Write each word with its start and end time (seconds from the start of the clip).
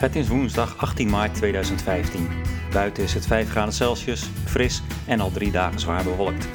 Het 0.00 0.16
is 0.16 0.28
woensdag 0.28 0.76
18 0.76 1.10
maart 1.10 1.34
2015. 1.34 2.28
Buiten 2.72 3.02
is 3.02 3.14
het 3.14 3.26
5 3.26 3.50
graden 3.50 3.74
Celsius, 3.74 4.30
fris 4.44 4.82
en 5.06 5.20
al 5.20 5.30
drie 5.30 5.50
dagen 5.50 5.80
zwaar 5.80 6.04
bewolkt. 6.04 6.48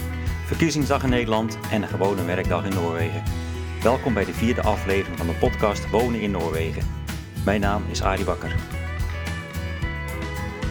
Verkiezingsdag 0.46 1.04
in 1.04 1.10
Nederland 1.10 1.58
en 1.72 1.82
een 1.82 1.88
gewone 1.88 2.26
werkdag 2.26 2.66
in 2.66 2.74
Noorwegen. 2.74 3.24
Welkom 3.82 4.14
bij 4.14 4.26
de 4.26 4.34
vierde 4.34 4.62
aflevering 4.62 5.18
van 5.18 5.28
de 5.28 5.34
podcast 5.34 5.90
Wonen 5.90 6.22
in 6.22 6.32
Noorwegen. 6.32 6.84
Mijn 7.44 7.62
naam 7.62 7.84
is 7.92 8.02
Arie 8.02 8.26
Bakker. 8.26 8.56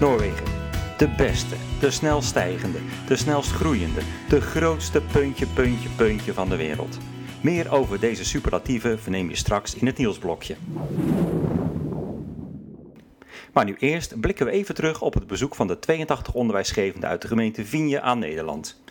Noorwegen. 0.00 0.46
De 0.98 1.08
beste, 1.08 1.54
de 1.80 1.90
snelst 1.90 2.28
stijgende, 2.28 2.78
de 3.06 3.16
snelst 3.16 3.50
groeiende, 3.50 4.00
de 4.28 4.40
grootste 4.40 5.00
puntje, 5.12 5.46
puntje, 5.46 5.88
puntje 5.96 6.32
van 6.32 6.48
de 6.48 6.56
wereld. 6.56 6.98
Meer 7.40 7.72
over 7.72 8.00
deze 8.00 8.24
superlatieven 8.24 9.00
verneem 9.00 9.28
je 9.28 9.36
straks 9.36 9.74
in 9.74 9.86
het 9.86 9.98
nieuwsblokje. 9.98 10.56
Maar 13.54 13.64
nu 13.64 13.76
eerst 13.78 14.20
blikken 14.20 14.46
we 14.46 14.52
even 14.52 14.74
terug 14.74 15.00
op 15.02 15.14
het 15.14 15.26
bezoek 15.26 15.54
van 15.54 15.66
de 15.66 15.78
82 15.78 16.34
onderwijsgevenden 16.34 17.08
uit 17.08 17.22
de 17.22 17.28
gemeente 17.28 17.64
Vigne 17.64 18.00
aan 18.00 18.18
Nederland. 18.18 18.82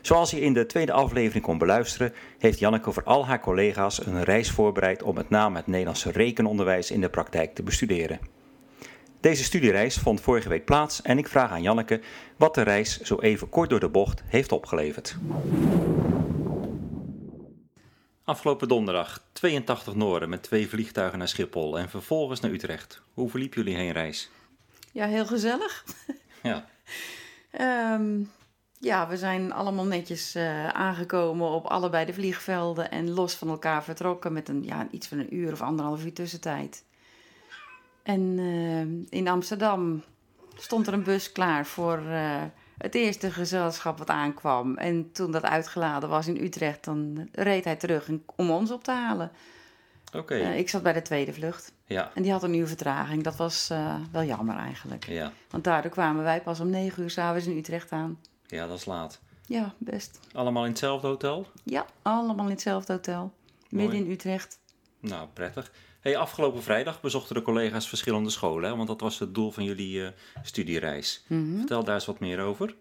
Zoals 0.00 0.30
je 0.30 0.40
in 0.40 0.52
de 0.52 0.66
tweede 0.66 0.92
aflevering 0.92 1.44
kon 1.44 1.58
beluisteren, 1.58 2.12
heeft 2.38 2.58
Janneke 2.58 2.92
voor 2.92 3.04
al 3.04 3.26
haar 3.26 3.40
collega's 3.40 4.06
een 4.06 4.24
reis 4.24 4.50
voorbereid 4.50 5.02
om 5.02 5.14
met 5.14 5.30
name 5.30 5.56
het 5.56 5.66
Nederlandse 5.66 6.10
rekenonderwijs 6.10 6.90
in 6.90 7.00
de 7.00 7.08
praktijk 7.08 7.54
te 7.54 7.62
bestuderen. 7.62 8.20
Deze 9.20 9.44
studiereis 9.44 9.96
vond 9.96 10.20
vorige 10.20 10.48
week 10.48 10.64
plaats 10.64 11.02
en 11.02 11.18
ik 11.18 11.28
vraag 11.28 11.50
aan 11.50 11.62
Janneke 11.62 12.00
wat 12.36 12.54
de 12.54 12.62
reis 12.62 13.00
zo 13.00 13.18
even 13.20 13.48
kort 13.48 13.70
door 13.70 13.80
de 13.80 13.88
bocht 13.88 14.22
heeft 14.26 14.52
opgeleverd. 14.52 15.16
Afgelopen 18.24 18.68
donderdag 18.68 19.22
82 19.32 19.94
Noorden 19.94 20.28
met 20.28 20.42
twee 20.42 20.68
vliegtuigen 20.68 21.18
naar 21.18 21.28
Schiphol 21.28 21.78
en 21.78 21.88
vervolgens 21.88 22.40
naar 22.40 22.50
Utrecht. 22.50 23.02
Hoe 23.14 23.30
verliep 23.30 23.54
jullie 23.54 23.76
heenreis? 23.76 24.30
Ja, 24.92 25.06
heel 25.06 25.26
gezellig. 25.26 25.84
Ja, 26.42 26.66
Ehm, 27.52 28.22
ja, 28.78 29.08
we 29.08 29.16
zijn 29.16 29.52
allemaal 29.52 29.84
netjes 29.84 30.34
eh, 30.34 30.68
aangekomen 30.68 31.48
op 31.48 31.66
allebei 31.66 32.04
de 32.04 32.12
vliegvelden 32.12 32.90
en 32.90 33.10
los 33.10 33.34
van 33.34 33.48
elkaar 33.48 33.84
vertrokken 33.84 34.32
met 34.32 34.48
een, 34.48 34.64
ja, 34.64 34.86
iets 34.90 35.08
van 35.08 35.18
een 35.18 35.34
uur 35.34 35.52
of 35.52 35.62
anderhalf 35.62 36.04
uur 36.04 36.12
tussentijd. 36.12 36.84
En 38.02 38.38
eh, 38.38 39.18
in 39.18 39.28
Amsterdam 39.28 40.02
stond 40.54 40.86
er 40.86 40.92
een 40.92 41.02
bus 41.02 41.32
klaar 41.32 41.66
voor 41.66 41.98
eh, 41.98 42.42
het 42.82 42.94
eerste 42.94 43.30
gezelschap 43.30 43.98
wat 43.98 44.08
aankwam. 44.08 44.76
En 44.76 45.12
toen 45.12 45.30
dat 45.30 45.42
uitgeladen 45.42 46.08
was 46.08 46.26
in 46.26 46.44
Utrecht, 46.44 46.84
dan 46.84 47.28
reed 47.32 47.64
hij 47.64 47.76
terug 47.76 48.08
om 48.36 48.50
ons 48.50 48.70
op 48.70 48.84
te 48.84 48.90
halen. 48.90 49.30
oké. 50.16 50.34
Eh, 50.34 50.58
ik 50.58 50.68
zat 50.68 50.82
bij 50.82 50.92
de 50.92 51.02
tweede 51.02 51.32
vlucht 51.32 51.72
Ja, 51.86 52.10
en 52.14 52.22
die 52.22 52.32
had 52.32 52.42
een 52.42 52.54
uur 52.54 52.66
vertraging. 52.66 53.22
Dat 53.22 53.36
was 53.36 53.70
eh, 53.70 53.94
wel 54.12 54.24
jammer 54.24 54.56
eigenlijk. 54.56 55.06
ja, 55.06 55.32
Want 55.50 55.64
daardoor 55.64 55.90
kwamen 55.90 56.22
wij 56.24 56.40
pas 56.42 56.60
om 56.60 56.70
negen 56.70 57.02
uur 57.02 57.10
s'avonds 57.10 57.46
in 57.46 57.56
Utrecht 57.56 57.92
aan. 57.92 58.18
ja, 58.46 58.66
dat 58.66 58.78
is 58.78 58.84
laat. 58.84 59.20
Ja, 59.46 59.74
best. 59.78 60.20
Allemaal 60.32 60.64
in 60.64 60.70
hetzelfde 60.70 61.06
hotel? 61.06 61.46
Ja, 61.64 61.86
allemaal 62.02 62.44
in 62.44 62.50
hetzelfde 62.50 62.92
hotel. 62.92 63.32
Midden 63.68 63.98
in 64.04 64.10
Utrecht. 64.10 64.58
Nou, 65.02 65.28
prettig. 65.32 65.72
Hey, 66.00 66.16
afgelopen 66.16 66.62
vrijdag 66.62 67.00
bezochten 67.00 67.34
de 67.34 67.42
collega's 67.42 67.88
verschillende 67.88 68.30
scholen, 68.30 68.70
hè? 68.70 68.76
want 68.76 68.88
dat 68.88 69.00
was 69.00 69.18
het 69.18 69.34
doel 69.34 69.50
van 69.50 69.64
jullie 69.64 70.04
eh, 70.04 70.12
studiereis. 70.42 71.24
Mhm. 71.26 71.56
Vertel 71.56 71.84
daar 71.84 71.94
eens 71.94 72.06
wat 72.06 72.20
meer 72.20 72.40
over. 72.40 72.74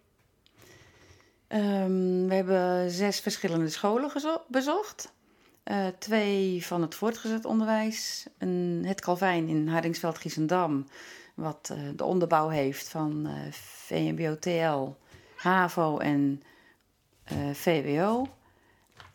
Ehm, 1.47 2.27
we 2.27 2.33
hebben 2.33 2.91
zes 2.91 3.19
verschillende 3.19 3.69
scholen 3.69 4.11
bezocht. 4.47 5.13
Eh, 5.63 5.87
twee 5.99 6.65
van 6.65 6.81
het 6.81 6.95
voortgezet 6.95 7.45
onderwijs. 7.45 8.25
Een, 8.37 8.83
het 8.85 9.01
Calvijn 9.01 9.47
in 9.47 9.67
Hardingsveld, 9.67 10.17
Giesendam. 10.17 10.87
Wat 11.35 11.69
eh, 11.73 11.77
de 11.95 12.03
onderbouw 12.03 12.49
heeft 12.49 12.89
van 12.89 13.25
eh 13.25 13.51
VMBO, 13.51 14.39
TL, 14.39 14.95
HAVO 15.35 15.97
en 15.97 16.41
VWO. 17.53 18.27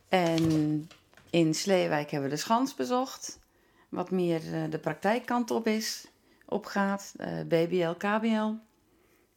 En 0.09 0.88
in 1.37 1.55
Sleewijk 1.55 2.11
hebben 2.11 2.29
we 2.29 2.35
de 2.35 2.41
Schans 2.41 2.75
bezocht. 2.75 3.39
Wat 3.89 4.11
meer 4.11 4.55
eh, 4.55 4.71
de 4.71 4.79
praktijkkant 4.79 5.51
op 5.51 5.67
is, 5.67 6.07
opgaat. 6.47 7.15
eh, 7.17 7.41
BBL, 7.49 7.91
KBL 7.91 8.53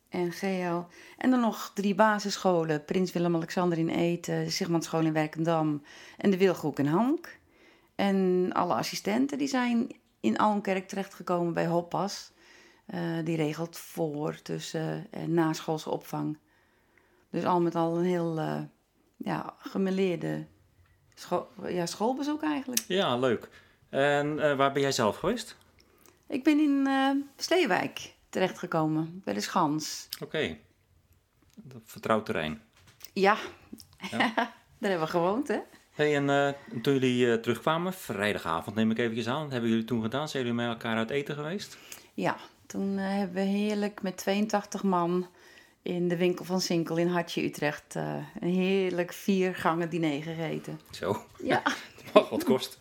en 0.09 0.31
GL. 0.31 0.81
En 1.17 1.29
dan 1.29 1.39
nog 1.39 1.71
drie 1.75 1.95
basisscholen. 1.95 2.85
Prins 2.85 3.11
Willem-Alexander 3.11 3.77
in 3.77 3.89
Eten, 3.89 4.45
de 4.45 4.99
in 5.03 5.13
Werkendam 5.13 5.83
en 6.17 6.29
de 6.29 6.37
Wilgroek 6.37 6.79
in 6.79 6.85
Hank. 6.85 7.39
En 7.95 8.49
alle 8.53 8.73
assistenten 8.73 9.37
die 9.37 9.47
zijn 9.47 9.87
in 10.19 10.37
Almkerk 10.37 10.87
terechtgekomen 10.87 11.53
bij 11.53 11.67
Hoppas. 11.67 12.31
Eh, 12.85 12.99
die 13.23 13.35
regelt 13.35 13.77
voor, 13.77 14.41
tussen 14.41 15.07
en 15.11 15.33
naschoolse 15.33 15.89
opvang. 15.89 16.37
Dus 17.29 17.45
al 17.45 17.61
met 17.61 17.75
al 17.75 17.97
een 17.97 18.05
heel 18.05 18.39
ja, 19.17 19.55
gemeleerde 19.57 20.47
ja, 21.67 21.85
schoolbezoek 21.85 22.43
eigenlijk. 22.43 22.81
Ja, 22.87 23.17
leuk. 23.17 23.49
En 23.89 24.39
eh, 24.39 24.55
waar 24.55 24.71
ben 24.71 24.81
jij 24.81 24.91
zelf 24.91 25.17
geweest? 25.17 25.57
Ik 26.27 26.43
ben 26.43 26.59
in 26.59 26.87
eh 26.87 27.09
Sleewijk 27.37 28.13
terechtgekomen, 28.29 29.21
bij 29.23 29.33
de 29.33 29.41
Schans. 29.41 30.07
Oké. 30.23 30.57
Dat 31.55 31.81
Vertrouwd 31.85 32.25
terrein. 32.25 32.61
Ja, 33.13 33.37
Ja. 34.11 34.33
daar 34.79 34.89
hebben 34.89 34.99
we 34.99 35.07
gewoond 35.07 35.47
hè. 35.47 35.59
Hey, 35.91 36.15
en 36.15 36.29
eh, 36.29 36.53
toen 36.81 36.93
jullie 36.93 37.39
terugkwamen, 37.39 37.93
vrijdagavond 37.93 38.75
neem 38.75 38.91
ik 38.91 38.97
eventjes 38.97 39.27
aan, 39.27 39.43
wat 39.43 39.51
hebben 39.51 39.69
jullie 39.69 39.85
toen 39.85 40.01
gedaan? 40.01 40.29
Zijn 40.29 40.43
jullie 40.43 40.57
met 40.57 40.67
elkaar 40.67 40.97
uit 40.97 41.09
eten 41.09 41.35
geweest? 41.35 41.77
Ja, 42.13 42.37
toen 42.65 42.97
hebben 42.97 43.35
we 43.35 43.41
heerlijk 43.41 44.01
met 44.01 44.17
82 44.17 44.83
man 44.83 45.27
in 45.81 46.07
de 46.07 46.17
winkel 46.17 46.45
van 46.45 46.61
Sinkel 46.61 46.97
in 46.97 47.07
Hartje, 47.07 47.43
Utrecht, 47.43 47.95
eh, 47.95 48.15
een 48.39 48.53
heerlijk 48.53 49.13
vier 49.13 49.55
gangen 49.55 49.89
diner 49.89 50.23
gegeten. 50.23 50.79
Zo, 50.91 51.23
Ja, 51.43 51.61
het 52.03 52.13
mag 52.13 52.29
wat 52.29 52.43
kost. 52.43 52.79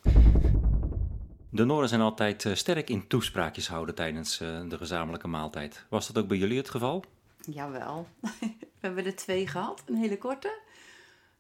De 1.51 1.65
Noorden 1.65 1.89
zijn 1.89 2.01
altijd 2.01 2.45
eh, 2.45 2.55
sterk 2.55 2.91
in 2.91 3.07
toespraakjes 3.07 3.69
houden 3.69 3.95
tijdens 3.95 4.41
eh, 4.41 4.69
de 4.69 4.77
gezamenlijke 4.77 5.29
maaltijd. 5.29 5.85
Was 5.89 6.07
dat 6.07 6.23
ook 6.23 6.29
bij 6.29 6.39
jullie 6.39 6.57
het 6.57 6.71
geval? 6.71 7.05
jawel. 7.53 8.09
we 8.41 8.81
hebben 8.81 9.05
er 9.05 9.17
twee 9.17 9.47
gehad, 9.47 9.83
een 9.87 9.97
hele 9.97 10.19
korte. 10.19 10.59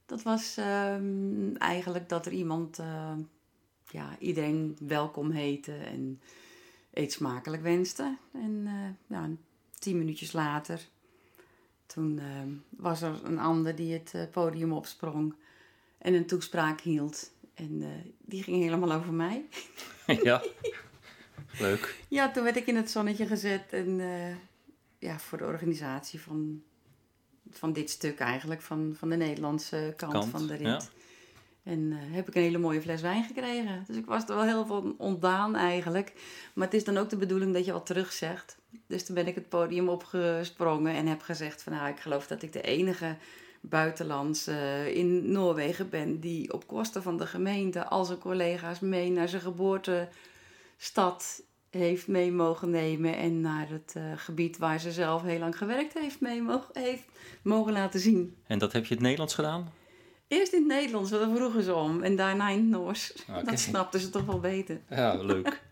Dat 0.07 0.23
was 0.23 0.57
ehm, 0.57 1.55
eigenlijk 1.55 2.09
dat 2.09 2.27
er 2.27 2.33
iemand 2.33 2.79
eh, 2.79 3.13
ja, 3.91 4.17
iedereen 4.19 4.77
welkom 4.81 5.31
heette 5.31 5.75
en 5.77 6.21
eet 6.93 7.13
smakelijk 7.13 7.63
wenste. 7.63 8.17
En 8.33 8.63
eh, 8.67 9.17
ja, 9.17 9.29
tien 9.79 9.99
minuutjes 9.99 10.33
later, 10.33 10.89
toen 11.89 12.19
ehm, 12.19 12.49
was 12.71 13.03
er 13.03 13.25
een 13.25 13.39
ander 13.39 13.75
die 13.75 13.93
het 13.93 14.11
eh, 14.15 14.23
podium 14.31 14.73
opsprong 14.73 15.35
en 15.99 16.15
een 16.15 16.27
toespraak 16.27 16.81
hield. 16.81 17.31
En 17.55 17.83
eh, 17.83 17.89
die 18.21 18.43
ging 18.43 18.63
helemaal 18.63 18.93
over 18.93 19.13
mij. 19.13 19.45
ja. 20.23 20.43
Leuk. 21.59 21.97
Ja, 22.09 22.31
toen 22.31 22.45
werd 22.45 22.57
ik 22.57 22.67
in 22.67 22.77
het 22.77 22.91
zonnetje 22.91 23.27
gezet 23.27 23.73
en 23.73 24.01
eh, 24.01 24.35
ja, 24.99 25.19
voor 25.19 25.39
de 25.39 25.45
organisatie 25.45 26.21
van, 26.21 26.63
van 27.51 27.73
dit 27.73 27.91
stuk 27.91 28.19
eigenlijk, 28.19 28.63
van, 28.63 28.95
van 28.99 29.09
de 29.09 29.17
Nederlandse 29.17 29.95
kant, 29.97 30.13
Kant, 30.13 30.29
van 30.29 30.47
de 30.47 30.55
rit. 30.55 30.67
ja. 30.67 30.81
En 31.63 31.93
heb 31.93 32.29
ik 32.29 32.35
een 32.35 32.43
hele 32.43 32.59
mooie 32.59 32.81
fles 32.81 33.01
wijn 33.01 33.25
gekregen. 33.25 33.85
Dus 33.87 33.97
ik 33.97 34.07
was 34.07 34.23
er 34.29 34.35
wel 34.35 34.45
heel 34.45 34.67
van 34.67 34.95
ontdaan 34.99 35.57
eigenlijk. 35.57 36.13
Maar 36.55 36.65
het 36.65 36.75
is 36.75 36.85
dan 36.85 36.97
ook 36.97 37.11
de 37.11 37.17
bedoeling 37.17 37.55
dat 37.55 37.65
je 37.65 37.73
wat 37.73 37.87
terugzegt. 37.87 38.58
Dus 38.87 39.05
toen 39.05 39.15
ben 39.15 39.27
ik 39.27 39.35
het 39.35 39.49
podium 39.49 39.89
opgesprongen 39.89 40.95
en 40.95 41.07
heb 41.07 41.23
gezegd 41.23 41.63
van 41.63 41.73
nou, 41.73 41.89
ik 41.89 42.01
geloof 42.01 42.27
dat 42.27 42.43
ik 42.43 42.53
de 42.53 42.61
enige 42.61 43.17
buitenlandse 43.61 44.91
in 44.95 45.33
Noorwegen 45.33 45.91
ben 45.91 46.21
die 46.21 46.53
op 46.53 46.67
kosten 46.67 47.03
van 47.03 47.17
de 47.17 47.27
gemeente 47.27 47.85
al 47.85 48.05
zijn 48.05 48.19
collega's 48.19 48.81
mee 48.81 49.11
naar 49.11 49.29
zijn 49.29 49.43
geboortestad 49.43 51.43
heeft 51.71 52.09
mee 52.09 52.33
mogen 52.33 52.71
nemen 52.71 53.17
en 53.17 53.41
naar 53.41 53.69
het 53.69 53.93
eh, 53.97 54.03
gebied 54.17 54.59
waar 54.59 54.81
ze 54.81 54.93
zelf 54.93 55.23
heel 55.23 55.39
lang 55.39 55.59
gewerkt 55.59 55.95
heeft 55.95 56.21
mee 56.21 56.43
mogen, 56.43 56.69
heeft 56.73 57.05
mogen 57.43 57.73
laten 57.73 58.01
zien. 58.01 58.37
En 58.47 58.59
dat 58.59 58.73
heb 58.73 58.83
je 58.83 58.89
in 58.89 58.95
het 58.95 59.05
Nederlands 59.05 59.35
gedaan? 59.35 59.73
Eerst 60.29 60.53
in 60.53 60.59
het 60.59 60.69
Nederlands, 60.69 61.11
want 61.11 61.23
daar 61.23 61.37
vroegen 61.37 61.63
ze 61.63 61.75
om. 61.75 62.03
En 62.03 62.17
daarna 62.17 62.49
in 62.49 62.59
het 62.59 62.69
Noors. 62.69 63.13
Oké. 63.29 63.45
Dat 63.45 63.59
snapten 63.59 64.01
ze 64.01 64.11
toch 64.11 64.25
wel 64.25 64.41
beter. 64.41 64.81
Ja, 64.89 65.15
leuk. 65.15 65.63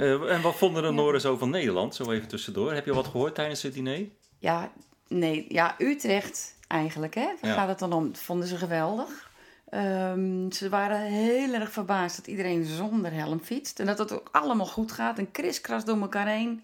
Eh, 0.00 0.32
en 0.34 0.42
wat 0.42 0.56
vonden 0.56 0.82
de 0.82 0.90
Noorden 0.90 1.20
zo 1.20 1.36
van 1.36 1.50
Nederland? 1.50 1.94
Zo 1.94 2.10
even 2.10 2.28
tussendoor. 2.28 2.72
Heb 2.72 2.84
je 2.84 2.94
wat 2.94 3.06
gehoord 3.06 3.34
tijdens 3.34 3.62
het 3.62 3.72
diner? 3.74 4.06
Ja, 4.38 4.70
nee, 5.08 5.46
ja, 5.48 5.74
Utrecht 5.78 6.56
eigenlijk, 6.68 7.14
hè? 7.14 7.26
Daar 7.40 7.50
Ja. 7.50 7.54
gaat 7.56 7.68
het 7.68 7.78
dan 7.78 7.92
om. 7.92 8.12
Dat 8.12 8.20
vonden 8.22 8.48
ze 8.48 8.56
geweldig. 8.56 9.30
Ehm, 9.68 10.50
ze 10.50 10.68
waren 10.68 11.00
heel 11.00 11.52
erg 11.52 11.72
verbaasd 11.72 12.16
dat 12.16 12.26
iedereen 12.26 12.64
zonder 12.64 13.12
helm 13.12 13.40
fietst. 13.40 13.80
En 13.80 13.86
dat 13.86 13.98
het 13.98 14.12
ook 14.12 14.28
allemaal 14.32 14.66
goed 14.66 14.92
gaat. 14.92 15.18
En 15.18 15.30
kriskras 15.30 15.84
door 15.84 16.00
elkaar 16.00 16.26
heen. 16.28 16.62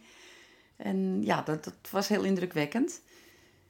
En 0.77 1.23
ja, 1.25 1.43
dat, 1.43 1.65
dat 1.65 1.75
was 1.91 2.09
heel 2.09 2.25
indrukwekkend. 2.25 3.01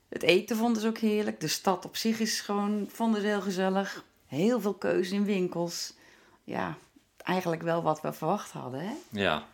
Het 0.08 0.22
eten 0.22 0.56
vonden 0.56 0.82
ze 0.82 0.88
ook 0.88 0.98
heerlijk. 0.98 1.40
De 1.40 1.48
stad 1.48 1.84
op 1.84 1.96
zich 1.96 2.20
is 2.20 2.40
gewoon, 2.40 2.86
vonden 2.92 3.20
ze 3.20 3.26
heel 3.26 3.40
gezellig. 3.40 4.04
Heel 4.26 4.60
veel 4.60 4.74
keuze 4.74 5.14
in 5.14 5.24
winkels. 5.24 5.94
Ja, 6.44 6.76
eigenlijk 7.16 7.62
wel 7.62 7.82
wat 7.82 8.00
we 8.00 8.12
verwacht 8.12 8.50
hadden, 8.50 8.80
hè? 8.80 8.92
Ja. 9.10 9.44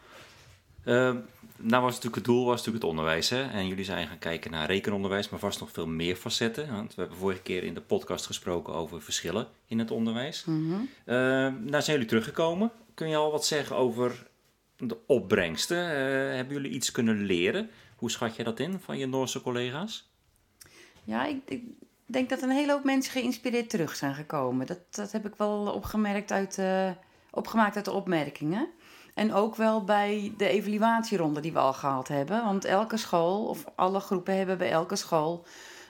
Ehm, 0.85 1.17
nou 1.57 1.83
was 1.83 1.95
natuurlijk 1.95 2.15
het 2.15 2.25
doel 2.25 2.45
was 2.45 2.57
natuurlijk 2.57 2.85
het 2.85 2.93
onderwijs. 2.93 3.29
Hè? 3.29 3.43
En 3.43 3.69
jullie 3.69 3.85
zijn 3.85 4.07
gaan 4.07 4.19
kijken 4.19 4.51
naar 4.51 4.67
rekenonderwijs, 4.67 5.29
maar 5.29 5.41
vast 5.41 5.61
nog 5.61 5.71
veel 5.71 5.87
meer 5.87 6.17
facetten. 6.17 6.73
Want 6.73 6.95
we 6.95 7.01
hebben 7.01 7.19
vorige 7.19 7.43
keer 7.43 7.65
in 7.65 7.75
de 7.75 7.81
podcast 7.81 8.27
gesproken 8.27 8.75
over 8.75 9.03
verschillen 9.03 9.49
in 9.67 9.79
het 9.79 9.91
onderwijs. 9.91 10.45
Mm 10.45 10.89
nou 11.05 11.83
zijn 11.83 11.85
jullie 11.85 12.07
teruggekomen. 12.07 12.71
Kun 12.95 13.09
je 13.09 13.17
al 13.17 13.31
wat 13.31 13.47
zeggen 13.47 13.77
over 13.77 14.27
de 14.77 14.97
opbrengsten? 15.07 15.77
Uh, 15.77 16.35
hebben 16.35 16.55
jullie 16.55 16.71
iets 16.71 16.91
kunnen 16.91 17.23
leren? 17.23 17.71
Hoe 17.97 18.11
schat 18.11 18.37
je 18.37 18.45
dat 18.45 18.61
in 18.61 18.81
van 18.81 18.99
je 18.99 19.07
Noorse 19.07 19.43
collega's? 19.43 20.11
Ja, 21.05 21.27
ik, 21.27 21.41
ik 21.45 21.63
denk 22.07 22.29
dat 22.29 22.43
een 22.43 22.51
hele 22.51 22.73
hoop 22.73 22.85
mensen 22.85 23.13
geïnspireerd 23.13 23.71
terug 23.71 23.97
zijn 23.97 24.15
gekomen. 24.15 24.67
Dat, 24.67 24.81
dat 24.91 25.13
heb 25.13 25.27
ik 25.27 25.35
wel 25.37 25.73
opgemerkt 25.73 26.33
uit, 26.33 26.59
uh, 26.59 26.91
opgemaakt 27.31 27.77
uit 27.77 27.85
de 27.85 27.93
opmerkingen. 27.93 28.69
En 29.15 29.33
ook 29.33 29.57
wel 29.57 29.85
bij 29.85 30.33
de 30.37 30.49
evaluatieronde 30.49 31.41
die 31.41 31.53
we 31.53 31.59
al 31.59 31.73
gehad 31.73 32.09
hebben. 32.09 32.45
Want 32.45 32.65
elke 32.65 32.97
school, 32.97 33.47
of 33.47 33.65
alle 33.75 34.01
groepen 34.01 34.37
hebben 34.37 34.59
bij 34.59 34.71
elke 34.71 34.97
school 34.97 35.45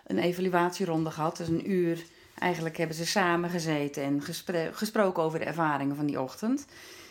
een 0.06 0.18
evaluatieronde 0.18 1.10
gehad. 1.10 1.36
Dus 1.36 1.48
een 1.48 1.70
uur. 1.70 2.04
Eigenlijk 2.38 2.76
hebben 2.76 2.96
ze 2.96 3.06
samen 3.06 3.50
gezeten 3.50 4.02
en 4.02 4.22
gesproken 4.72 5.22
over 5.22 5.38
de 5.38 5.44
ervaringen 5.44 5.96
van 5.96 6.06
die 6.06 6.20
ochtend. 6.20 6.66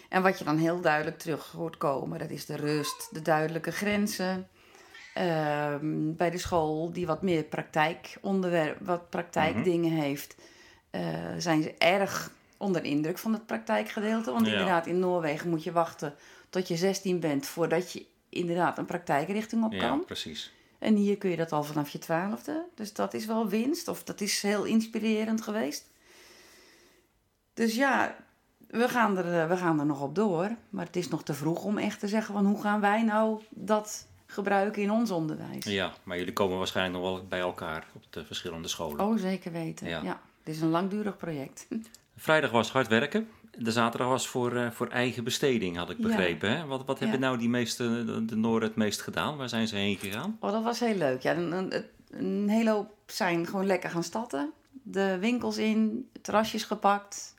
En 0.09 0.21
wat 0.21 0.39
je 0.39 0.43
dan 0.43 0.57
heel 0.57 0.81
duidelijk 0.81 1.17
terug 1.17 1.51
hoort 1.51 1.77
komen, 1.77 2.19
dat 2.19 2.29
is 2.29 2.45
de 2.45 2.55
rust, 2.55 3.07
de 3.11 3.21
duidelijke 3.21 3.71
grenzen. 3.71 4.47
Ehm, 5.13 6.15
bij 6.15 6.29
de 6.29 6.37
school 6.37 6.91
die 6.91 7.07
wat 7.07 7.21
meer 7.21 7.43
praktijkonderwerp, 7.43 8.77
wat 8.85 9.09
praktijkdingen 9.09 9.91
mhm. 9.91 10.01
heeft, 10.01 10.35
uh, 10.91 11.01
zijn 11.37 11.61
ze 11.61 11.73
erg 11.77 12.31
onder 12.61 12.83
indruk 12.83 13.17
van 13.17 13.33
het 13.33 13.45
praktijkgedeelte. 13.45 14.31
Want 14.31 14.47
inderdaad, 14.47 14.87
in 14.87 14.99
Noorwegen 14.99 15.49
moet 15.49 15.63
je 15.63 15.71
wachten 15.71 16.15
tot 16.49 16.67
je 16.67 16.75
16 16.75 17.19
bent 17.19 17.45
voordat 17.45 17.91
je 17.91 18.05
inderdaad 18.29 18.77
een 18.77 18.85
praktijkrichting 18.85 19.63
op 19.63 19.71
kan. 19.71 19.79
Ja, 19.79 20.03
precies. 20.05 20.51
En 20.79 20.95
hier 20.95 21.17
kun 21.17 21.29
je 21.29 21.37
dat 21.37 21.51
al 21.51 21.63
vanaf 21.63 21.89
je 21.89 21.99
twaalfde. 21.99 22.65
Dus 22.75 22.93
dat 22.93 23.13
is 23.13 23.25
wel 23.25 23.47
winst, 23.47 23.87
of 23.87 24.03
dat 24.03 24.21
is 24.21 24.41
heel 24.41 24.63
inspirerend 24.63 25.41
geweest. 25.41 25.85
Dus 27.53 27.75
ja, 27.75 28.15
we 28.67 28.89
gaan 28.89 29.17
er, 29.17 29.49
we 29.49 29.57
gaan 29.57 29.79
er 29.79 29.85
nog 29.85 30.01
op 30.01 30.15
door. 30.15 30.55
Maar 30.69 30.85
het 30.85 30.95
is 30.95 31.07
nog 31.07 31.23
te 31.23 31.33
vroeg 31.33 31.63
om 31.63 31.77
echt 31.77 31.99
te 31.99 32.07
zeggen 32.07 32.33
van 32.33 32.45
hoe 32.45 32.61
gaan 32.61 32.81
wij 32.81 33.03
nou 33.03 33.41
dat 33.49 34.07
gebruiken 34.25 34.81
in 34.81 34.91
ons 34.91 35.11
onderwijs. 35.11 35.65
Ja, 35.65 35.93
maar 36.03 36.17
jullie 36.17 36.33
komen 36.33 36.57
waarschijnlijk 36.57 37.03
nog 37.03 37.13
wel 37.13 37.25
bij 37.27 37.39
elkaar 37.39 37.87
op 37.93 38.03
de 38.09 38.25
verschillende 38.25 38.67
scholen. 38.67 39.05
Oh, 39.05 39.17
zeker 39.17 39.51
weten. 39.51 39.87
Ja. 39.87 40.01
ja. 40.01 40.21
Het 40.43 40.55
is 40.55 40.61
een 40.61 40.69
langdurig 40.69 41.17
project. 41.17 41.67
Vrijdag 42.21 42.51
was 42.51 42.71
hard 42.71 42.87
werken. 42.87 43.29
De 43.57 43.71
zaterdag 43.71 44.07
was 44.07 44.27
voor, 44.27 44.53
uh, 44.53 44.71
voor 44.71 44.87
eigen 44.87 45.23
besteding, 45.23 45.77
had 45.77 45.89
ik 45.89 45.97
begrepen. 45.97 46.57
Hè? 46.57 46.65
Wat, 46.65 46.85
wat 46.85 46.99
hebben 46.99 47.19
nou 47.19 47.37
die 47.37 47.49
meeste, 47.49 48.05
de, 48.05 48.25
de 48.25 48.35
Noorden 48.35 48.69
het 48.69 48.77
meest 48.77 49.01
gedaan? 49.01 49.37
Waar 49.37 49.49
zijn 49.49 49.67
ze 49.67 49.75
heen 49.75 49.97
gegaan? 49.97 50.37
Oh, 50.39 50.51
dat 50.51 50.63
was 50.63 50.79
heel 50.79 50.95
leuk. 50.95 51.21
Ja, 51.21 51.35
een, 51.35 51.51
een, 51.51 51.85
een 52.09 52.49
hele 52.49 52.69
hoop 52.69 52.93
zijn 53.05 53.45
gewoon 53.45 53.65
lekker 53.65 53.89
gaan 53.89 54.03
statten. 54.03 54.51
De 54.71 55.17
winkels 55.19 55.57
in, 55.57 56.09
terrasjes 56.21 56.63
gepakt. 56.63 57.35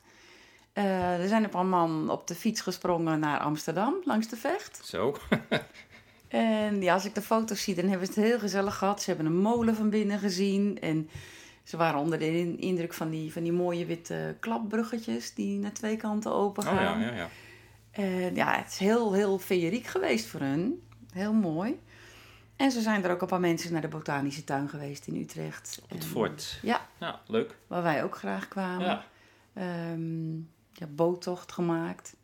Uh, 0.73 1.21
er 1.21 1.27
zijn 1.27 1.43
een 1.43 1.49
paar 1.49 1.65
man 1.65 2.09
op 2.09 2.27
de 2.27 2.35
fiets 2.35 2.61
gesprongen 2.61 3.19
naar 3.19 3.39
Amsterdam, 3.39 3.95
langs 4.03 4.27
de 4.27 4.37
vecht. 4.37 4.79
Zo. 4.83 5.17
en 6.27 6.81
ja, 6.81 6.93
als 6.93 7.05
ik 7.05 7.15
de 7.15 7.21
foto's 7.21 7.63
zie, 7.63 7.75
dan 7.75 7.87
hebben 7.87 8.07
ze 8.07 8.19
het 8.19 8.29
heel 8.29 8.39
gezellig 8.39 8.77
gehad. 8.77 9.01
Ze 9.01 9.09
hebben 9.09 9.27
een 9.27 9.41
molen 9.41 9.75
van 9.75 9.89
binnen 9.89 10.19
gezien 10.19 10.77
en 10.81 11.09
ze 11.63 11.77
waren 11.77 11.99
onder 11.99 12.19
de 12.19 12.55
indruk 12.57 12.93
van 12.93 13.09
die, 13.09 13.31
van 13.33 13.43
die 13.43 13.51
mooie 13.51 13.85
witte 13.85 14.35
klapbruggetjes 14.39 15.33
die 15.33 15.59
naar 15.59 15.73
twee 15.73 15.97
kanten 15.97 16.31
open 16.31 16.63
gaan. 16.63 16.95
Oh 16.95 17.01
ja, 17.01 17.11
ja, 17.11 17.15
ja. 17.15 17.29
Ja, 18.33 18.57
het 18.57 18.71
is 18.71 18.77
heel, 18.77 19.13
heel 19.13 19.39
feeriek 19.39 19.85
geweest 19.85 20.25
voor 20.25 20.39
hun. 20.39 20.83
Heel 21.11 21.33
mooi. 21.33 21.79
En 22.55 22.71
zo 22.71 22.81
zijn 22.81 23.03
er 23.03 23.11
ook 23.11 23.21
een 23.21 23.27
paar 23.27 23.39
mensen 23.39 23.71
naar 23.71 23.81
de 23.81 23.87
botanische 23.87 24.43
tuin 24.43 24.69
geweest 24.69 25.07
in 25.07 25.15
Utrecht. 25.15 25.79
Op 25.83 25.89
het 25.89 26.05
fort. 26.05 26.59
Ja. 26.61 26.87
Ja, 26.99 27.21
leuk. 27.27 27.57
Waar 27.67 27.83
wij 27.83 28.03
ook 28.03 28.17
graag 28.17 28.47
kwamen. 28.47 29.03
Ja. 29.55 29.91
Um, 29.91 30.49
ja, 30.71 30.85
boottocht 30.87 31.51
gemaakt. 31.51 32.15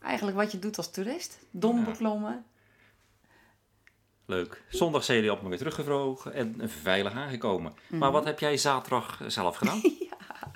Eigenlijk 0.00 0.36
wat 0.36 0.52
je 0.52 0.58
doet 0.58 0.76
als 0.76 0.90
toerist. 0.90 1.38
Dom 1.50 1.84
beklommen. 1.84 2.44
Leuk. 4.32 4.62
Zondag 4.68 5.04
zijn 5.04 5.16
jullie 5.16 5.32
op 5.32 5.42
weer 5.42 5.58
teruggevlogen 5.58 6.32
en 6.32 6.70
veilig 6.82 7.12
aangekomen. 7.12 7.74
Maar 7.88 7.98
mhm. 7.98 8.12
wat 8.12 8.24
heb 8.24 8.38
jij 8.38 8.56
zaterdag 8.56 9.20
zelf 9.26 9.56
gedaan? 9.56 9.80
ja, 10.10 10.50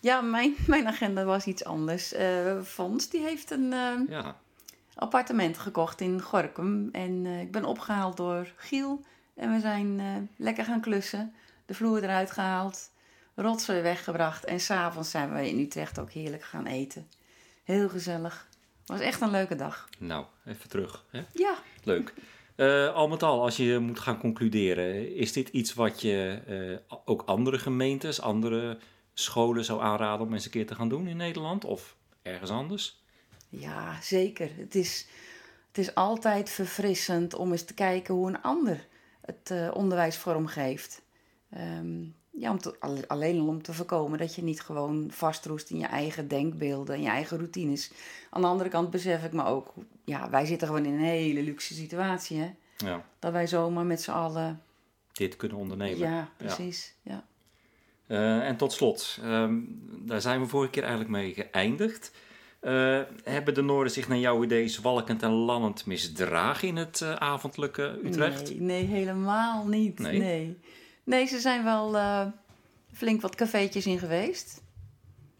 ja 0.00 0.20
mijn, 0.20 0.54
mijn 0.66 0.86
agenda 0.86 1.24
was 1.24 1.44
iets 1.44 1.64
anders. 1.64 2.12
Uh, 2.12 2.62
Fons 2.62 3.08
die 3.08 3.20
heeft 3.20 3.50
een 3.50 3.72
uh, 3.72 4.08
ja. 4.08 4.36
appartement 4.94 5.58
gekocht 5.58 6.00
in 6.00 6.22
Gorkum. 6.22 6.88
En 6.92 7.24
uh, 7.24 7.40
ik 7.40 7.52
ben 7.52 7.64
opgehaald 7.64 8.16
door 8.16 8.52
Giel. 8.56 9.04
En 9.34 9.52
we 9.52 9.60
zijn 9.60 10.00
lekker 10.36 10.64
gaan 10.64 10.80
klussen. 10.80 11.34
De 11.66 11.74
vloer 11.74 12.02
eruit 12.02 12.30
gehaald. 12.30 12.90
Rotzooi 13.34 13.80
weggebracht. 13.80 14.44
En 14.44 14.60
s'avonds 14.60 15.10
zijn 15.10 15.34
we 15.34 15.48
in 15.48 15.58
Utrecht 15.58 15.98
ook 15.98 16.10
heerlijk 16.10 16.42
gaan 16.42 16.66
eten. 16.66 17.08
Heel 17.64 17.88
gezellig. 17.88 18.48
Was 18.86 19.00
echt 19.00 19.20
een 19.20 19.30
leuke 19.30 19.54
dag. 19.54 19.88
Nou, 19.98 20.24
even 20.44 20.68
terug. 20.68 21.04
Hè? 21.10 21.24
Ja. 21.32 21.54
Leuk. 21.82 22.14
Uh, 22.56 22.94
al 22.94 23.08
met 23.08 23.22
al, 23.22 23.42
als 23.42 23.56
je 23.56 23.78
moet 23.78 24.00
gaan 24.00 24.18
concluderen, 24.18 25.14
is 25.14 25.32
dit 25.32 25.48
iets 25.48 25.74
wat 25.74 26.00
je 26.00 26.42
uh, 26.48 26.96
ook 27.04 27.22
andere 27.22 27.58
gemeentes, 27.58 28.20
andere 28.20 28.78
scholen 29.14 29.64
zou 29.64 29.82
aanraden 29.82 30.26
om 30.26 30.32
eens 30.32 30.44
een 30.44 30.50
keer 30.50 30.66
te 30.66 30.74
gaan 30.74 30.88
doen 30.88 31.06
in 31.06 31.16
Nederland 31.16 31.64
of 31.64 31.96
ergens 32.22 32.50
anders? 32.50 33.04
Ja, 33.48 34.00
zeker. 34.00 34.50
Het 34.56 34.74
is, 34.74 35.06
het 35.68 35.78
is 35.78 35.94
altijd 35.94 36.50
verfrissend 36.50 37.34
om 37.34 37.52
eens 37.52 37.64
te 37.64 37.74
kijken 37.74 38.14
hoe 38.14 38.28
een 38.28 38.42
ander 38.42 38.86
het 39.20 39.50
uh, 39.52 39.70
onderwijs 39.74 40.16
vormgeeft. 40.16 41.02
Um, 41.78 42.14
ja, 42.30 42.50
om 42.50 42.60
alleen 43.06 43.40
om 43.40 43.62
te 43.62 43.72
voorkomen 43.72 44.18
dat 44.18 44.34
je 44.34 44.42
niet 44.42 44.60
gewoon 44.60 45.06
vastroest 45.10 45.70
in 45.70 45.78
je 45.78 45.86
eigen 45.86 46.28
denkbeelden 46.28 46.94
en 46.94 47.02
je 47.02 47.08
eigen 47.08 47.36
routines. 47.36 47.90
Aan 48.30 48.40
de 48.40 48.46
andere 48.46 48.70
kant 48.70 48.90
besef 48.90 49.24
ik 49.24 49.32
me 49.32 49.44
ook, 49.44 49.74
ja, 50.06 50.30
wij 50.30 50.46
zitten 50.46 50.68
gewoon 50.68 50.84
in 50.84 50.92
een 50.92 51.00
hele 51.00 51.42
luxe 51.42 51.74
situatie. 51.74 52.38
Hè? 52.38 52.54
Ja. 52.76 53.04
Dat 53.18 53.32
wij 53.32 53.46
zomaar 53.46 53.84
met 53.84 54.02
z'n 54.02 54.10
allen. 54.10 54.62
Dit 55.12 55.36
kunnen 55.36 55.58
ondernemen. 55.58 55.98
Ja, 55.98 56.28
precies. 56.36 56.94
Ja. 57.02 57.24
Uh, 58.06 58.46
en 58.48 58.56
tot 58.56 58.72
slot, 58.72 59.18
um, 59.24 59.82
daar 60.06 60.20
zijn 60.20 60.40
we 60.40 60.46
vorige 60.46 60.70
keer 60.70 60.82
eigenlijk 60.82 61.12
mee 61.12 61.34
geëindigd. 61.34 62.10
Uh, 62.60 63.00
hebben 63.24 63.54
de 63.54 63.62
Noorden 63.62 63.92
zich 63.92 64.08
naar 64.08 64.18
jouw 64.18 64.42
idee 64.42 64.68
zwalkend 64.68 65.22
en 65.22 65.30
lallend 65.30 65.86
misdragen 65.86 66.68
in 66.68 66.76
het 66.76 67.00
uh, 67.00 67.14
avondelijke 67.14 68.00
Utrecht? 68.04 68.48
Nee, 68.48 68.60
nee 68.60 68.84
helemaal 68.84 69.66
niet. 69.66 69.98
Nee. 69.98 70.18
nee. 70.18 70.58
Nee, 71.04 71.26
ze 71.26 71.40
zijn 71.40 71.64
wel 71.64 71.96
flink 72.92 73.20
wat 73.20 73.34
cafeetjes 73.34 73.86
in 73.86 73.98
geweest. 73.98 74.62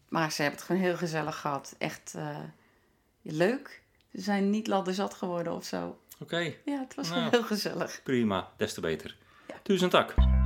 Maar 0.09 0.31
ze 0.31 0.41
hebben 0.41 0.59
het 0.59 0.67
gewoon 0.67 0.81
heel 0.81 0.97
gezellig 0.97 1.39
gehad. 1.39 1.75
Echt 1.77 2.15
leuk. 3.21 3.81
Ze 4.13 4.21
zijn 4.21 4.49
niet 4.49 4.67
ladderzat 4.67 5.13
geworden 5.13 5.53
of 5.53 5.63
zo. 5.65 5.97
Oké. 6.19 6.53
Ja, 6.65 6.79
het 6.79 6.95
was 6.95 7.09
nou, 7.09 7.29
heel 7.29 7.43
gezellig. 7.43 7.99
Prima, 8.03 8.51
des 8.57 8.73
te 8.73 8.81
beter. 8.81 9.17
Ja. 9.47 9.55
Duizend 9.63 9.91
tak. 9.91 10.36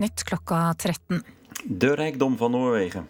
Dagsnytt 0.00 0.28
klokka 0.28 0.74
13. 0.76 1.24
De 1.64 1.94
rijkdom 1.94 2.36
van 2.36 2.50
Noorwegen. 2.50 3.08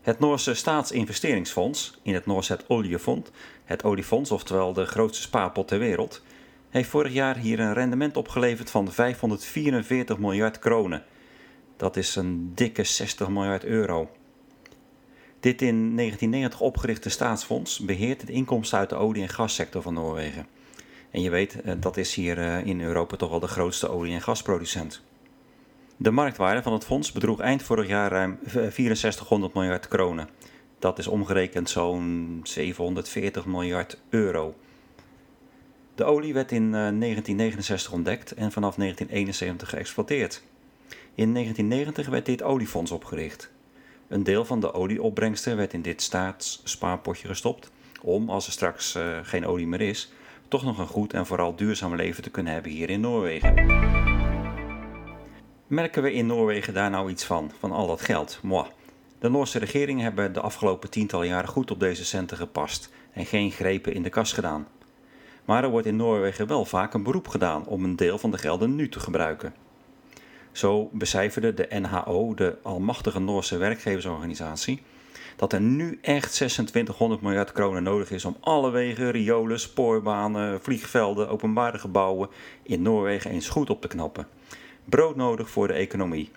Het 0.00 0.18
Noorse 0.18 0.54
Staatsinvesteringsfonds, 0.54 1.98
in 2.02 2.14
het 2.14 2.26
Noorse 2.26 2.52
het 2.52 2.64
Oliefonds, 2.68 3.30
het 3.64 3.84
oliefonds, 3.84 4.30
oftewel 4.30 4.72
de 4.72 4.86
grootste 4.86 5.22
spaarpot 5.22 5.68
ter 5.68 5.78
wereld, 5.78 6.22
heeft 6.70 6.88
vorig 6.88 7.12
jaar 7.12 7.36
hier 7.36 7.60
een 7.60 7.72
rendement 7.72 8.16
opgeleverd 8.16 8.70
van 8.70 8.92
544 8.92 10.18
miljard 10.18 10.58
kronen. 10.58 11.04
Dat 11.76 11.96
is 11.96 12.16
een 12.16 12.52
dikke 12.54 12.84
60 12.84 13.28
miljard 13.28 13.64
euro. 13.64 14.10
Dit 15.40 15.62
in 15.62 15.96
1990 15.96 16.60
opgerichte 16.60 17.08
staatsfonds 17.08 17.78
beheert 17.78 18.26
de 18.26 18.32
inkomsten 18.32 18.78
uit 18.78 18.88
de 18.88 18.96
olie- 18.96 19.22
en 19.22 19.28
gassector 19.28 19.82
van 19.82 19.94
Noorwegen. 19.94 20.46
En 21.10 21.22
je 21.22 21.30
weet, 21.30 21.62
dat 21.82 21.96
is 21.96 22.14
hier 22.14 22.38
in 22.66 22.80
Europa 22.80 23.16
toch 23.16 23.30
wel 23.30 23.40
de 23.40 23.46
grootste 23.46 23.88
olie- 23.88 24.14
en 24.14 24.22
gasproducent. 24.22 25.02
De 25.96 26.10
marktwaarde 26.10 26.62
van 26.62 26.72
het 26.72 26.84
fonds 26.84 27.12
bedroeg 27.12 27.40
eind 27.40 27.62
vorig 27.62 27.88
jaar 27.88 28.10
ruim 28.10 28.38
6400 28.44 29.54
miljard 29.54 29.88
kronen. 29.88 30.28
Dat 30.78 30.98
is 30.98 31.06
omgerekend 31.06 31.70
zo'n 31.70 32.40
740 32.42 33.46
miljard 33.46 33.98
euro. 34.08 34.54
De 35.94 36.04
olie 36.04 36.34
werd 36.34 36.52
in 36.52 36.70
1969 36.70 37.90
eh, 37.90 37.96
ontdekt 37.96 38.32
en 38.32 38.52
vanaf 38.52 38.74
1971 38.74 39.68
geëxploiteerd. 39.68 40.42
In 41.14 41.32
1990 41.32 42.08
werd 42.08 42.26
dit 42.26 42.42
oliefonds 42.42 42.90
opgericht. 42.90 43.50
Een 44.08 44.22
deel 44.22 44.44
van 44.44 44.60
de 44.60 44.74
olieopbrengsten 44.74 45.56
werd 45.56 45.72
in 45.72 45.82
dit 45.82 46.02
staatsspaarpotje 46.02 47.28
gestopt 47.28 47.70
om, 48.02 48.30
als 48.30 48.46
er 48.46 48.52
straks 48.52 48.96
uh, 48.96 49.18
geen 49.22 49.46
olie 49.46 49.66
meer 49.66 49.80
is, 49.80 50.12
toch 50.48 50.64
nog 50.64 50.78
een 50.78 50.86
goed 50.86 51.12
en 51.12 51.26
vooral 51.26 51.56
duurzaam 51.56 51.96
leven 51.96 52.22
te 52.22 52.30
kunnen 52.30 52.52
hebben 52.52 52.72
hier 52.72 52.90
in 52.90 53.00
Noorwegen. 53.00 54.11
Merken 55.72 56.02
we 56.02 56.12
in 56.12 56.26
Noorwegen 56.26 56.74
daar 56.74 56.90
nou 56.90 57.10
iets 57.10 57.24
van, 57.24 57.50
van 57.58 57.72
al 57.72 57.86
dat 57.86 58.00
geld? 58.00 58.38
Moi. 58.42 58.66
De 59.18 59.28
Noorse 59.28 59.58
regering 59.58 60.00
hebben 60.00 60.32
de 60.32 60.40
afgelopen 60.40 60.90
tientallen 60.90 61.26
jaren 61.26 61.48
goed 61.48 61.70
op 61.70 61.80
deze 61.80 62.04
centen 62.04 62.36
gepast 62.36 62.90
en 63.12 63.26
geen 63.26 63.50
grepen 63.50 63.94
in 63.94 64.02
de 64.02 64.08
kas 64.08 64.32
gedaan. 64.32 64.66
Maar 65.44 65.64
er 65.64 65.70
wordt 65.70 65.86
in 65.86 65.96
Noorwegen 65.96 66.46
wel 66.46 66.64
vaak 66.64 66.94
een 66.94 67.02
beroep 67.02 67.28
gedaan 67.28 67.66
om 67.66 67.84
een 67.84 67.96
deel 67.96 68.18
van 68.18 68.30
de 68.30 68.38
gelden 68.38 68.74
nu 68.74 68.88
te 68.88 69.00
gebruiken. 69.00 69.54
Zo 70.52 70.88
becijferde 70.92 71.54
de 71.54 71.68
NHO, 71.70 72.34
de 72.34 72.56
almachtige 72.62 73.20
Noorse 73.20 73.56
werkgeversorganisatie, 73.56 74.82
dat 75.36 75.52
er 75.52 75.60
nu 75.60 75.98
echt 76.02 76.32
2600 76.32 77.20
miljard 77.20 77.52
kronen 77.52 77.82
nodig 77.82 78.10
is 78.10 78.24
om 78.24 78.36
alle 78.40 78.70
wegen, 78.70 79.10
riolen, 79.10 79.60
spoorbanen, 79.60 80.62
vliegvelden, 80.62 81.28
openbare 81.28 81.78
gebouwen 81.78 82.28
in 82.62 82.82
Noorwegen 82.82 83.30
eens 83.30 83.48
goed 83.48 83.70
op 83.70 83.80
te 83.80 83.88
knappen. 83.88 84.26
Broodnodig 84.84 85.50
voor 85.50 85.66
de 85.66 85.72
economie. 85.72 86.30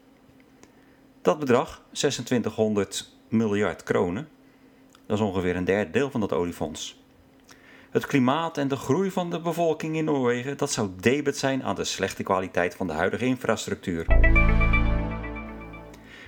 Dat 1.22 1.40
bedrag, 1.40 1.82
2600 1.92 3.14
miljard 3.28 3.84
kronen, 3.84 4.28
dat 5.06 5.18
is 5.18 5.24
ongeveer 5.24 5.56
een 5.56 5.66
derde 5.66 5.92
deel 5.92 6.12
van 6.12 6.20
dat 6.20 6.34
oliefonds. 6.34 7.04
Het 7.90 8.06
klimaat 8.06 8.58
en 8.58 8.68
de 8.68 8.75
groei 8.75 9.12
van 9.12 9.30
de 9.30 9.42
bevolking 9.42 9.96
in 9.96 10.06
Noorwegen, 10.06 10.58
dat 10.58 10.72
zou 10.72 10.90
debet 11.00 11.38
zijn 11.38 11.64
aan 11.64 11.75
de 11.75 11.84
slechte 11.84 12.24
kwaliteit 12.24 12.75
van 12.75 12.88
de 12.88 12.94
huidige 12.94 13.25
infrastructuur. 13.25 14.06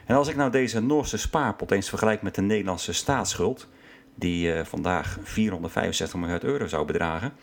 En 0.05 0.15
als 0.15 0.27
ik 0.27 0.35
nou 0.35 0.51
deze 0.51 0.81
Noorse 0.81 1.17
spaarpot 1.17 1.71
eens 1.71 1.89
vergelijk 1.89 2.21
met 2.21 2.35
de 2.35 2.41
Nederlandse 2.41 2.93
staatsschuld, 2.93 3.67
die 4.15 4.53
uh, 4.53 4.65
vandaag 4.65 5.17
465 5.23 6.19
miljard 6.19 6.43
euro 6.43 6.67
zou 6.67 6.85
bedragen, 6.85 7.33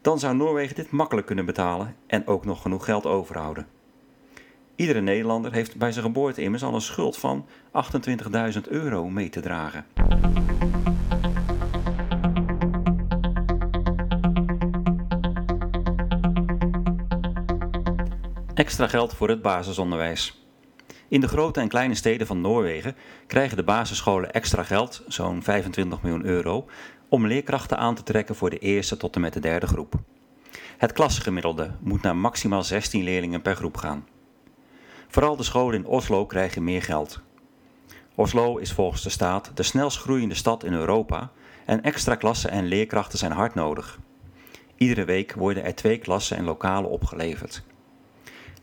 dan 0.00 0.18
zou 0.18 0.36
Noorwegen 0.36 0.74
dit 0.74 0.90
makkelijk 0.90 1.26
kunnen 1.26 1.46
betalen 1.46 1.96
en 2.06 2.26
ook 2.26 2.44
nog 2.44 2.62
genoeg 2.62 2.84
geld 2.84 3.06
overhouden. 3.06 3.66
Iedere 4.76 5.00
Nederlander 5.00 5.52
heeft 5.52 5.76
bij 5.76 5.92
zijn 5.92 6.04
geboorte 6.04 6.42
immers 6.42 6.62
al 6.62 6.74
een 6.74 6.80
schuld 6.80 7.16
van 7.16 7.46
28.000 8.54 8.60
euro 8.68 9.08
mee 9.08 9.28
te 9.28 9.40
dragen. 9.40 9.84
Extra 18.54 18.86
geld 18.86 19.14
voor 19.14 19.28
het 19.28 19.42
basisonderwijs. 19.42 20.44
In 21.08 21.20
de 21.20 21.28
grote 21.28 21.60
en 21.60 21.68
kleine 21.68 21.94
steden 21.94 22.26
van 22.26 22.40
Noorwegen 22.40 22.96
krijgen 23.26 23.56
de 23.56 23.62
basisscholen 23.62 24.32
extra 24.32 24.62
geld, 24.62 25.02
zo'n 25.08 25.42
25 25.42 26.02
miljoen 26.02 26.24
euro, 26.24 26.66
om 27.08 27.26
leerkrachten 27.26 27.78
aan 27.78 27.94
te 27.94 28.02
trekken 28.02 28.34
voor 28.34 28.50
de 28.50 28.58
eerste 28.58 28.96
tot 28.96 29.14
en 29.14 29.20
met 29.20 29.32
de 29.32 29.40
derde 29.40 29.66
groep. 29.66 29.94
Het 30.76 30.92
klasgemiddelde 30.92 31.70
moet 31.80 32.02
naar 32.02 32.16
maximaal 32.16 32.62
16 32.62 33.02
leerlingen 33.02 33.42
per 33.42 33.56
groep 33.56 33.76
gaan. 33.76 34.04
Vooral 35.10 35.36
de 35.36 35.42
scholen 35.42 35.74
in 35.74 35.86
Oslo 35.86 36.26
krijgen 36.26 36.64
meer 36.64 36.82
geld. 36.82 37.20
Oslo 38.14 38.56
is 38.56 38.72
volgens 38.72 39.02
de 39.02 39.10
staat 39.10 39.50
de 39.54 39.62
snelst 39.62 39.98
groeiende 39.98 40.34
stad 40.34 40.64
in 40.64 40.72
Europa 40.72 41.30
en 41.66 41.82
extra 41.82 42.14
klassen 42.14 42.50
en 42.50 42.66
leerkrachten 42.66 43.18
zijn 43.18 43.32
hard 43.32 43.54
nodig. 43.54 43.98
Iedere 44.76 45.04
week 45.04 45.32
worden 45.32 45.64
er 45.64 45.74
twee 45.74 45.98
klassen 45.98 46.36
en 46.36 46.44
lokalen 46.44 46.90
opgeleverd. 46.90 47.62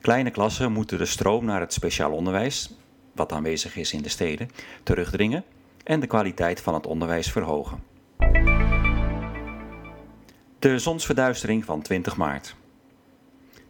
Kleine 0.02 0.30
klassen 0.30 0.72
moeten 0.72 0.98
de 0.98 1.06
stroom 1.06 1.46
naar 1.46 1.60
het 1.60 1.74
speciaal 1.74 2.12
onderwijs, 2.12 2.74
wat 3.16 3.32
aanwezig 3.32 3.76
is 3.76 3.94
in 3.94 4.02
de 4.02 4.10
steden, 4.10 4.50
terugdringen 4.84 5.44
en 5.84 6.00
de 6.00 6.08
kwaliteit 6.08 6.62
van 6.62 6.74
het 6.74 6.88
onderwijs 6.88 7.32
verhogen. 7.32 7.84
De 10.60 10.80
zonsverduistering 10.80 11.66
van 11.66 11.82
20 11.82 12.18
maart. 12.18 12.56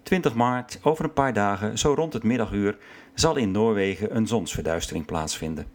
20 0.08 0.34
maart, 0.34 0.80
over 0.84 1.06
een 1.06 1.14
paar 1.14 1.34
dagen, 1.34 1.78
zo 1.78 1.94
rond 1.94 2.14
het 2.14 2.24
middaguur, 2.24 2.78
zal 3.14 3.36
in 3.36 3.52
Noorwegen 3.52 4.16
een 4.16 4.28
zonsverduistering 4.28 5.06
plaatsvinden. 5.06 5.66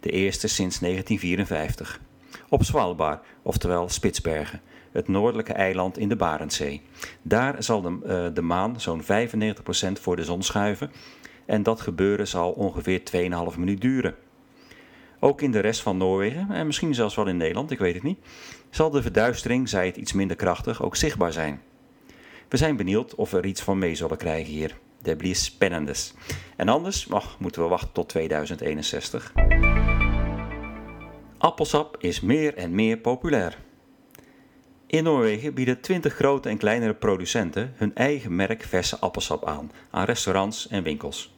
De 0.00 0.10
eerste 0.10 0.48
sinds 0.48 0.78
1954. 0.78 2.00
Op 2.48 2.64
Svalbard, 2.64 3.24
oftewel 3.42 3.88
Spitsbergen, 3.88 4.60
het 4.92 5.08
noordelijke 5.08 5.52
eiland 5.52 5.98
in 5.98 6.08
de 6.08 6.16
Barentszee. 6.16 6.82
Daar 7.22 7.62
zal 7.62 7.82
de, 7.82 7.98
uh, 8.02 8.34
de 8.34 8.42
maan 8.42 8.80
zo'n 8.80 9.02
95% 9.02 10.00
voor 10.00 10.16
de 10.16 10.24
zon 10.24 10.42
schuiven 10.42 10.90
en 11.46 11.62
dat 11.62 11.80
gebeuren 11.80 12.28
zal 12.28 12.50
ongeveer 12.50 13.00
2,5 13.52 13.58
minuut 13.58 13.80
duren. 13.80 14.14
Ook 15.20 15.40
in 15.40 15.50
de 15.50 15.60
rest 15.60 15.80
van 15.80 15.96
Noorwegen, 15.96 16.50
en 16.50 16.66
misschien 16.66 16.94
zelfs 16.94 17.14
wel 17.14 17.26
in 17.26 17.36
Nederland, 17.36 17.70
ik 17.70 17.78
weet 17.78 17.94
het 17.94 18.02
niet, 18.02 18.18
zal 18.70 18.90
de 18.90 19.02
verduistering, 19.02 19.68
zij 19.68 19.86
het 19.86 19.96
iets 19.96 20.12
minder 20.12 20.36
krachtig, 20.36 20.82
ook 20.82 20.96
zichtbaar 20.96 21.32
zijn. 21.32 21.60
We 22.50 22.56
zijn 22.56 22.76
benieuwd 22.76 23.14
of 23.14 23.30
we 23.30 23.38
er 23.38 23.46
iets 23.46 23.62
van 23.62 23.78
mee 23.78 23.94
zullen 23.94 24.16
krijgen 24.16 24.52
hier. 24.52 24.78
Dat 25.02 25.16
blir 25.16 25.36
spannendes. 25.36 26.14
En 26.56 26.68
anders 26.68 27.12
ach, 27.12 27.36
moeten 27.38 27.62
we 27.62 27.68
wachten 27.68 27.92
tot 27.92 28.08
2061. 28.08 29.32
Appelsap 31.38 31.96
is 31.98 32.20
meer 32.20 32.54
en 32.54 32.74
meer 32.74 32.98
populair. 32.98 33.58
In 34.86 35.04
Noorwegen 35.04 35.54
bieden 35.54 35.80
20 35.80 36.14
grote 36.14 36.48
en 36.48 36.58
kleinere 36.58 36.94
producenten 36.94 37.72
hun 37.76 37.94
eigen 37.94 38.36
merk 38.36 38.62
verse 38.62 38.98
appelsap 38.98 39.46
aan 39.46 39.70
aan 39.90 40.04
restaurants 40.04 40.68
en 40.68 40.82
winkels. 40.82 41.34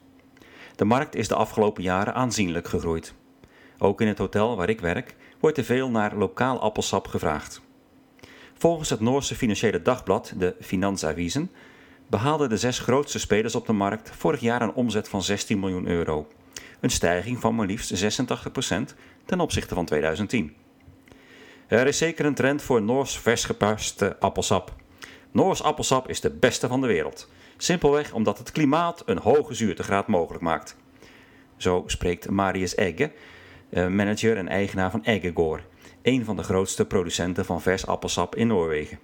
De 0.77 0.85
markt 0.85 1.15
is 1.15 1.29
de 1.29 1.35
afgelopen 1.35 1.83
jaren 1.83 2.15
aanzienlijk 2.15 2.69
gegroeid. 2.69 3.15
Ook 3.79 4.01
in 4.01 4.07
het 4.07 4.19
hotel 4.19 4.57
waar 4.57 4.69
ik 4.69 4.81
werk 4.81 5.15
wordt 5.41 5.59
er 5.59 5.65
veel 5.65 5.91
naar 5.91 6.17
lokaal 6.17 6.61
appelsap 6.61 7.07
gevraagd. 7.07 7.63
Volgens 8.63 8.91
het 8.91 9.01
Noorse 9.01 9.35
financiële 9.35 9.83
dagblad, 9.83 10.33
de 10.37 10.55
Finansavisen, 10.61 11.51
behaalden 12.07 12.49
de 12.49 12.57
zes 12.57 12.79
grootste 12.79 13.19
spelers 13.19 13.55
op 13.55 13.67
de 13.67 13.73
markt 13.73 14.11
vorig 14.11 14.41
jaar 14.41 14.63
een 14.63 14.73
omzet 14.73 15.09
van 15.09 15.23
16 15.23 15.61
miljoen 15.61 15.87
euro. 15.87 16.27
Een 16.81 16.91
stijging 16.91 17.41
van 17.41 17.55
maar 17.55 17.67
liefst 17.67 18.21
86% 18.21 18.95
ten 19.25 19.41
opzichte 19.41 19.75
van 19.75 19.85
2010. 19.85 20.55
Er 21.67 21.87
is 21.87 21.99
zeker 21.99 22.25
een 22.25 22.35
trend 22.35 22.63
voor 22.63 22.83
Noors 22.83 23.19
versgepaste 23.19 24.17
appelsap. 24.19 24.75
Noors 25.31 25.63
appelsap 25.63 26.09
is 26.09 26.21
de 26.21 26.31
beste 26.31 26.69
van 26.69 26.81
de 26.81 26.87
wereld. 26.87 27.29
Simpelweg 27.57 28.13
omdat 28.13 28.39
het 28.39 28.53
klimaat 28.53 29.03
een 29.07 29.19
hoge 29.19 29.55
zuurtegraad 29.55 30.07
mogelijk 30.07 30.43
maakt. 30.43 30.77
Zo 31.57 31.83
spreekt 31.87 32.31
Marius 32.31 32.77
Egge, 32.77 33.13
eh, 33.71 33.87
manager 33.87 34.37
en 34.37 34.49
eigenaar 34.49 34.91
van 34.91 35.05
Eggegor, 35.05 35.63
een 36.03 36.25
van 36.25 36.37
de 36.37 36.43
grootste 36.43 36.85
producenten 36.85 37.45
van 37.45 37.63
vers 37.63 37.87
appelsap 37.87 38.37
in 38.37 38.47
Noorwegen. 38.47 38.99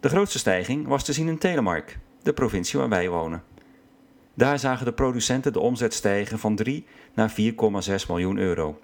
De 0.00 0.08
grootste 0.08 0.38
stijging 0.38 0.86
was 0.86 1.04
te 1.04 1.12
zien 1.12 1.28
in 1.28 1.38
Telemark, 1.38 1.98
de 2.22 2.32
provincie 2.32 2.78
waar 2.78 2.88
wij 2.88 3.08
wonen. 3.08 3.42
Daar 4.34 4.58
zagen 4.58 4.84
de 4.84 4.92
producenten 4.92 5.52
de 5.52 5.60
omzet 5.60 5.94
stijgen 5.94 6.38
van 6.38 6.56
3 6.56 6.86
naar 7.14 7.30
4,6 7.30 8.06
miljoen 8.08 8.38
euro. 8.38 8.78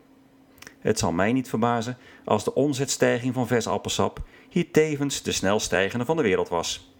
Het 0.78 0.98
zal 0.98 1.12
mij 1.12 1.32
niet 1.32 1.48
verbazen 1.48 1.96
als 2.24 2.44
de 2.44 2.54
omzetstijging 2.54 3.34
van 3.34 3.46
vers 3.46 3.66
appelsap 3.66 4.22
hier 4.48 4.70
tevens 4.70 5.22
de 5.22 5.32
snel 5.32 5.60
stijgende 5.60 6.04
van 6.04 6.16
de 6.16 6.22
wereld 6.22 6.48
was. 6.48 6.92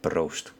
Proost. 0.00 0.54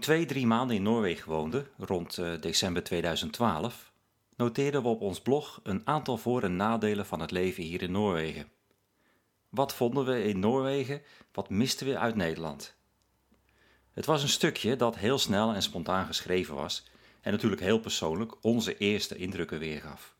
Zo'n 0.00 0.08
twee, 0.08 0.26
drie 0.26 0.46
maanden 0.46 0.76
in 0.76 0.82
Noorwegen 0.82 1.28
woonden, 1.28 1.66
rond 1.78 2.18
uh, 2.18 2.40
december 2.40 2.82
2012, 2.82 3.92
noteerden 4.36 4.82
we 4.82 4.88
op 4.88 5.00
ons 5.00 5.20
blog 5.20 5.60
een 5.62 5.82
aantal 5.84 6.16
voor- 6.16 6.42
en 6.42 6.56
nadelen 6.56 7.06
van 7.06 7.20
het 7.20 7.30
leven 7.30 7.62
hier 7.62 7.82
in 7.82 7.92
Noorwegen. 7.92 8.48
Wat 9.48 9.74
vonden 9.74 10.04
we 10.04 10.24
in 10.24 10.38
Noorwegen? 10.38 11.02
Wat 11.32 11.50
misten 11.50 11.86
we 11.86 11.98
uit 11.98 12.14
Nederland? 12.14 12.76
Het 13.92 14.06
was 14.06 14.22
een 14.22 14.28
stukje 14.28 14.76
dat 14.76 14.96
heel 14.96 15.18
snel 15.18 15.52
en 15.52 15.62
spontaan 15.62 16.06
geschreven 16.06 16.54
was 16.54 16.86
en 17.20 17.32
natuurlijk 17.32 17.62
heel 17.62 17.80
persoonlijk 17.80 18.32
onze 18.40 18.76
eerste 18.78 19.16
indrukken 19.16 19.58
weergaf. 19.58 20.14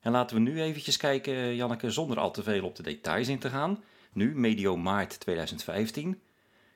En 0.00 0.12
laten 0.12 0.36
we 0.36 0.42
nu 0.42 0.62
eventjes 0.62 0.96
kijken, 0.96 1.54
Janneke, 1.54 1.90
zonder 1.90 2.18
al 2.18 2.30
te 2.30 2.42
veel 2.42 2.64
op 2.64 2.76
de 2.76 2.82
details 2.82 3.28
in 3.28 3.38
te 3.38 3.50
gaan. 3.50 3.84
Nu, 4.12 4.34
medio 4.34 4.76
maart 4.76 5.20
2015. 5.20 6.22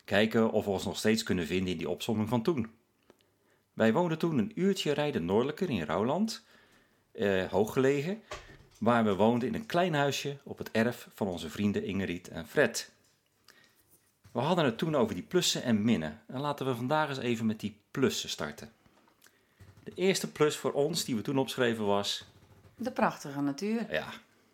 Kijken 0.05 0.51
of 0.51 0.65
we 0.65 0.71
ons 0.71 0.85
nog 0.85 0.97
steeds 0.97 1.23
kunnen 1.23 1.47
vinden 1.47 1.73
in 1.73 1.79
die 1.79 1.89
opzomming 1.89 2.29
van 2.29 2.43
toen. 2.43 2.71
Wij 3.73 3.93
woonden 3.93 4.19
toen 4.19 4.39
een 4.39 4.53
uurtje 4.55 4.93
rijden 4.93 5.25
noordelijker 5.25 5.71
in 5.71 5.83
Rouwland, 5.83 6.45
eh, 7.13 7.45
hooggelegen, 7.51 8.23
waar 8.79 9.05
we 9.05 9.15
woonden 9.15 9.49
in 9.49 9.55
een 9.55 9.67
klein 9.67 9.95
huisje 9.95 10.37
op 10.43 10.59
het 10.59 10.71
erf 10.71 11.09
van 11.15 11.27
onze 11.27 11.51
vrienden 11.51 11.85
Ingeriet 11.85 12.29
en 12.29 12.47
Fred. 12.47 12.91
We 14.33 14.41
hadden 14.41 14.65
het 14.65 14.79
toen 14.79 14.95
over 14.95 15.15
die 15.15 15.25
plussen 15.25 15.63
en 15.63 15.85
minnen. 15.85 16.21
En 16.27 16.41
laten 16.41 16.67
we 16.67 16.75
vandaag 16.75 17.09
eens 17.09 17.19
even 17.19 17.47
met 17.47 17.61
die 17.61 17.81
plussen 17.91 18.29
starten. 18.29 18.73
De 19.85 19.93
eerste 19.95 20.33
plus 20.33 20.57
voor 20.57 20.73
ons 20.73 21.05
die 21.05 21.17
we 21.17 21.23
toen 21.23 21.39
opschreven 21.39 21.87
was. 21.87 22.25
De 22.77 22.93
prachtige 22.93 23.41
natuur 23.41 23.93
Ja, 23.93 24.09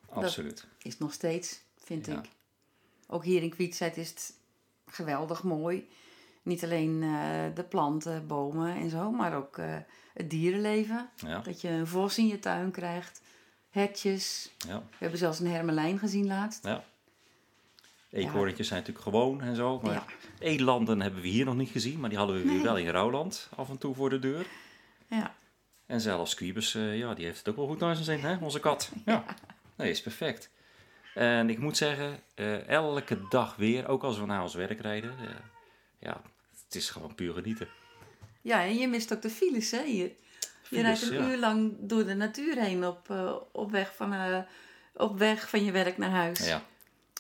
absoluut. 0.09 0.67
is 0.83 0.99
nog 0.99 1.13
steeds, 1.13 1.61
vind 1.85 2.07
Ja. 2.07 2.19
ik. 2.19 2.29
Ook 3.07 3.25
hier 3.25 3.43
in 3.43 3.51
Kwietzijd 3.51 3.97
is 3.97 4.09
het 4.11 4.35
geweldig 4.91 5.43
mooi. 5.43 5.89
Niet 6.43 6.65
alleen 6.65 7.03
eh, 7.03 7.55
de 7.55 7.65
planten, 7.69 8.27
bomen 8.27 8.75
en 8.77 8.91
zo, 8.91 9.11
maar 9.11 9.37
ook 9.37 9.59
eh, 9.59 9.77
het 10.15 10.31
dierenleven. 10.31 11.09
Ja, 11.17 11.39
Dat 11.39 11.61
je 11.61 11.69
een 11.69 11.87
vos 11.87 12.19
in 12.19 12.27
je 12.27 12.39
tuin 12.39 12.71
krijgt, 12.71 13.23
hertjes. 13.71 14.51
ja, 14.69 14.79
We 14.79 14.97
hebben 14.99 15.19
zelfs 15.19 15.39
een 15.41 15.47
hermelijn 15.51 15.99
gezien 15.99 16.27
laatst. 16.27 16.65
ja. 16.65 16.85
Eekhoorntjes 18.11 18.67
zijn 18.69 18.79
natuurlijk 18.81 19.07
gewoon 19.09 19.41
en 19.41 19.57
zo. 19.57 19.81
Maar 19.81 20.05
hebben 20.39 21.21
we 21.23 21.29
hier 21.29 21.45
nog 21.45 21.55
niet 21.57 21.71
gezien, 21.71 22.01
maar 22.01 22.09
die 22.09 22.19
hadden 22.19 22.37
we 22.37 22.49
weer 22.49 22.63
wel 22.63 22.77
in 22.77 22.89
Rouwland 22.89 23.49
af 23.57 23.69
en 23.69 23.79
toe 23.79 23.95
voor 23.95 24.11
de 24.11 24.19
deur. 24.19 24.47
Ja, 25.09 25.35
En 25.87 26.01
zelfs 26.01 26.31
Squibus, 26.31 26.75
eh, 26.75 26.99
ja, 26.99 27.15
die 27.15 27.25
heeft 27.25 27.39
het 27.39 27.49
ook 27.49 27.57
wel 27.57 27.67
goed 27.67 27.79
naar 27.79 27.95
zijn 27.95 28.19
zin, 28.19 28.29
hè? 28.31 28.37
Onze 28.37 28.61
kat. 28.61 28.93
Ja. 29.05 29.25
Nee, 29.77 29.91
is 29.91 30.03
perfect. 30.03 30.51
En 31.15 31.51
ik 31.51 31.59
moet 31.59 31.77
zeggen, 31.77 32.21
eh, 32.35 32.69
elke 32.69 33.29
dag 33.29 33.57
weer, 33.57 33.89
ook 33.89 34.03
als 34.03 34.19
we 34.19 34.27
naar 34.27 34.43
ons 34.43 34.55
werk 34.55 34.81
rijden, 34.81 35.11
eh, 35.11 35.35
ja, 35.99 36.23
het 36.65 36.75
is 36.75 36.91
gewoon 36.91 37.15
puur 37.15 37.35
genieten. 37.35 37.69
ja 38.43 38.63
en 38.63 38.79
je 38.79 38.89
mist 38.89 39.13
ook 39.13 39.23
de 39.23 39.31
files, 39.31 39.71
hè? 39.71 39.81
Je, 39.81 40.13
rijdt 40.71 41.03
een 41.03 41.13
ja. 41.13 41.29
uur 41.29 41.39
lang 41.39 41.77
door 41.81 42.05
de 42.05 42.15
natuur 42.15 42.57
heen 42.57 42.87
op, 42.87 43.11
eh, 43.11 43.37
op, 43.53 43.71
weg 43.71 43.95
van, 43.95 44.45
op 44.95 45.19
weg 45.19 45.49
van 45.49 45.65
je 45.65 45.73
werk 45.73 45.99
naar 45.99 46.11
huis. 46.11 46.47
Ja, 46.47 46.63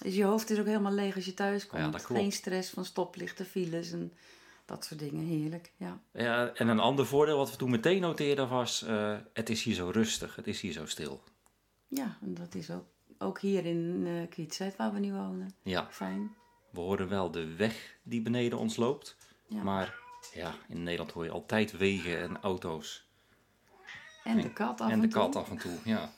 Dus 0.02 0.14
je 0.14 0.24
hoofd 0.24 0.50
is 0.50 0.58
ook 0.58 0.66
helemaal 0.66 0.92
leeg 0.92 1.14
als 1.14 1.24
je 1.24 1.34
thuis 1.34 1.66
komt. 1.66 1.82
Ja, 1.82 1.88
dat 1.88 2.04
klopt. 2.04 2.20
Geen 2.20 2.32
stress 2.32 2.70
van 2.70 2.84
stoplichten, 2.84 3.46
files 3.46 3.92
en 3.92 4.12
dat 4.64 4.84
soort 4.84 5.00
dingen. 5.00 5.24
Heerlijk, 5.24 5.72
ja. 5.76 6.00
ja, 6.12 6.52
en 6.54 6.68
een 6.68 6.80
ander 6.80 7.06
voordeel 7.06 7.36
wat 7.36 7.50
we 7.50 7.56
toen 7.56 7.70
meteen 7.70 8.00
noteerden 8.00 8.48
was, 8.48 8.84
het 9.32 9.48
is 9.48 9.62
hier 9.62 9.74
zo 9.74 9.90
rustig, 9.90 10.36
het 10.36 10.46
is 10.46 10.60
hier 10.60 10.72
zo 10.72 10.86
stil. 10.86 11.22
Ja, 11.88 12.18
en 12.22 12.34
dat 12.34 12.54
is 12.54 12.70
ook, 12.70 12.84
ook 13.18 13.40
hier 13.40 13.66
in 13.66 14.26
Kwietzijd 14.30 14.76
waar 14.76 14.92
we 14.92 14.98
nu 14.98 15.12
wonen. 15.12 15.54
Ja, 15.62 15.86
Fijn. 15.90 16.34
we 16.70 16.80
horen 16.80 17.08
wel 17.08 17.30
de 17.30 17.54
weg 17.56 17.96
die 18.02 18.22
beneden 18.22 18.58
ons 18.58 18.76
loopt, 18.76 19.16
Ja. 19.46 19.62
maar 19.62 19.94
ja, 20.34 20.54
in 20.68 20.82
Nederland 20.82 21.12
hoor 21.12 21.24
je 21.24 21.30
altijd 21.30 21.76
wegen 21.76 22.18
en 22.20 22.40
auto's. 22.40 23.06
en 24.24 24.40
de 24.40 24.52
kat 24.52 24.80
af 24.80 24.86
en, 24.86 24.92
en 24.92 25.00
de 25.00 25.08
toe. 25.08 25.20
kat 25.22 25.36
af 25.36 25.50
en 25.50 25.58
toe, 25.58 25.78
ja. 25.84 26.12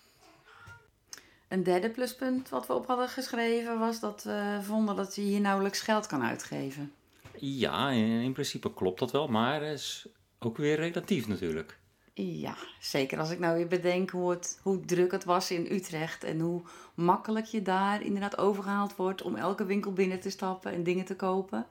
Een 1.48 1.62
derde 1.62 1.90
pluspunt 1.90 2.48
wat 2.48 2.66
we 2.66 2.72
op 2.72 2.86
hadden 2.86 3.08
geschreven 3.08 3.78
was 3.78 4.00
dat 4.00 4.22
we 4.22 4.58
vonden 4.62 4.96
dat 4.96 5.14
je 5.14 5.20
hier 5.22 5.40
nauwelijks 5.40 5.80
geld 5.80 6.06
kan 6.06 6.22
uitgeven. 6.22 6.92
Ja, 7.36 7.90
in, 7.90 8.20
in 8.20 8.32
principe 8.32 8.74
klopt 8.74 8.98
dat 8.98 9.10
wel, 9.10 9.28
maar 9.28 9.62
het 9.62 9.78
is 9.78 10.08
ook 10.38 10.56
weer 10.56 10.76
relatief 10.76 11.28
natuurlijk. 11.28 11.78
Ja, 12.22 12.56
zeker 12.80 13.18
als 13.18 13.30
ik 13.30 13.38
nou 13.38 13.56
weer 13.56 13.66
bedenk 13.66 14.10
hoe, 14.10 14.30
het, 14.30 14.60
hoe 14.62 14.80
druk 14.80 15.12
het 15.12 15.24
was 15.24 15.50
in 15.50 15.66
Utrecht 15.70 16.24
en 16.24 16.40
hoe 16.40 16.62
makkelijk 16.94 17.46
je 17.46 17.62
daar 17.62 18.02
inderdaad 18.02 18.38
overgehaald 18.38 18.96
wordt 18.96 19.22
om 19.22 19.36
elke 19.36 19.64
winkel 19.64 19.92
binnen 19.92 20.20
te 20.20 20.30
stappen 20.30 20.72
en 20.72 20.82
dingen 20.82 21.04
te 21.04 21.16
kopen. 21.16 21.66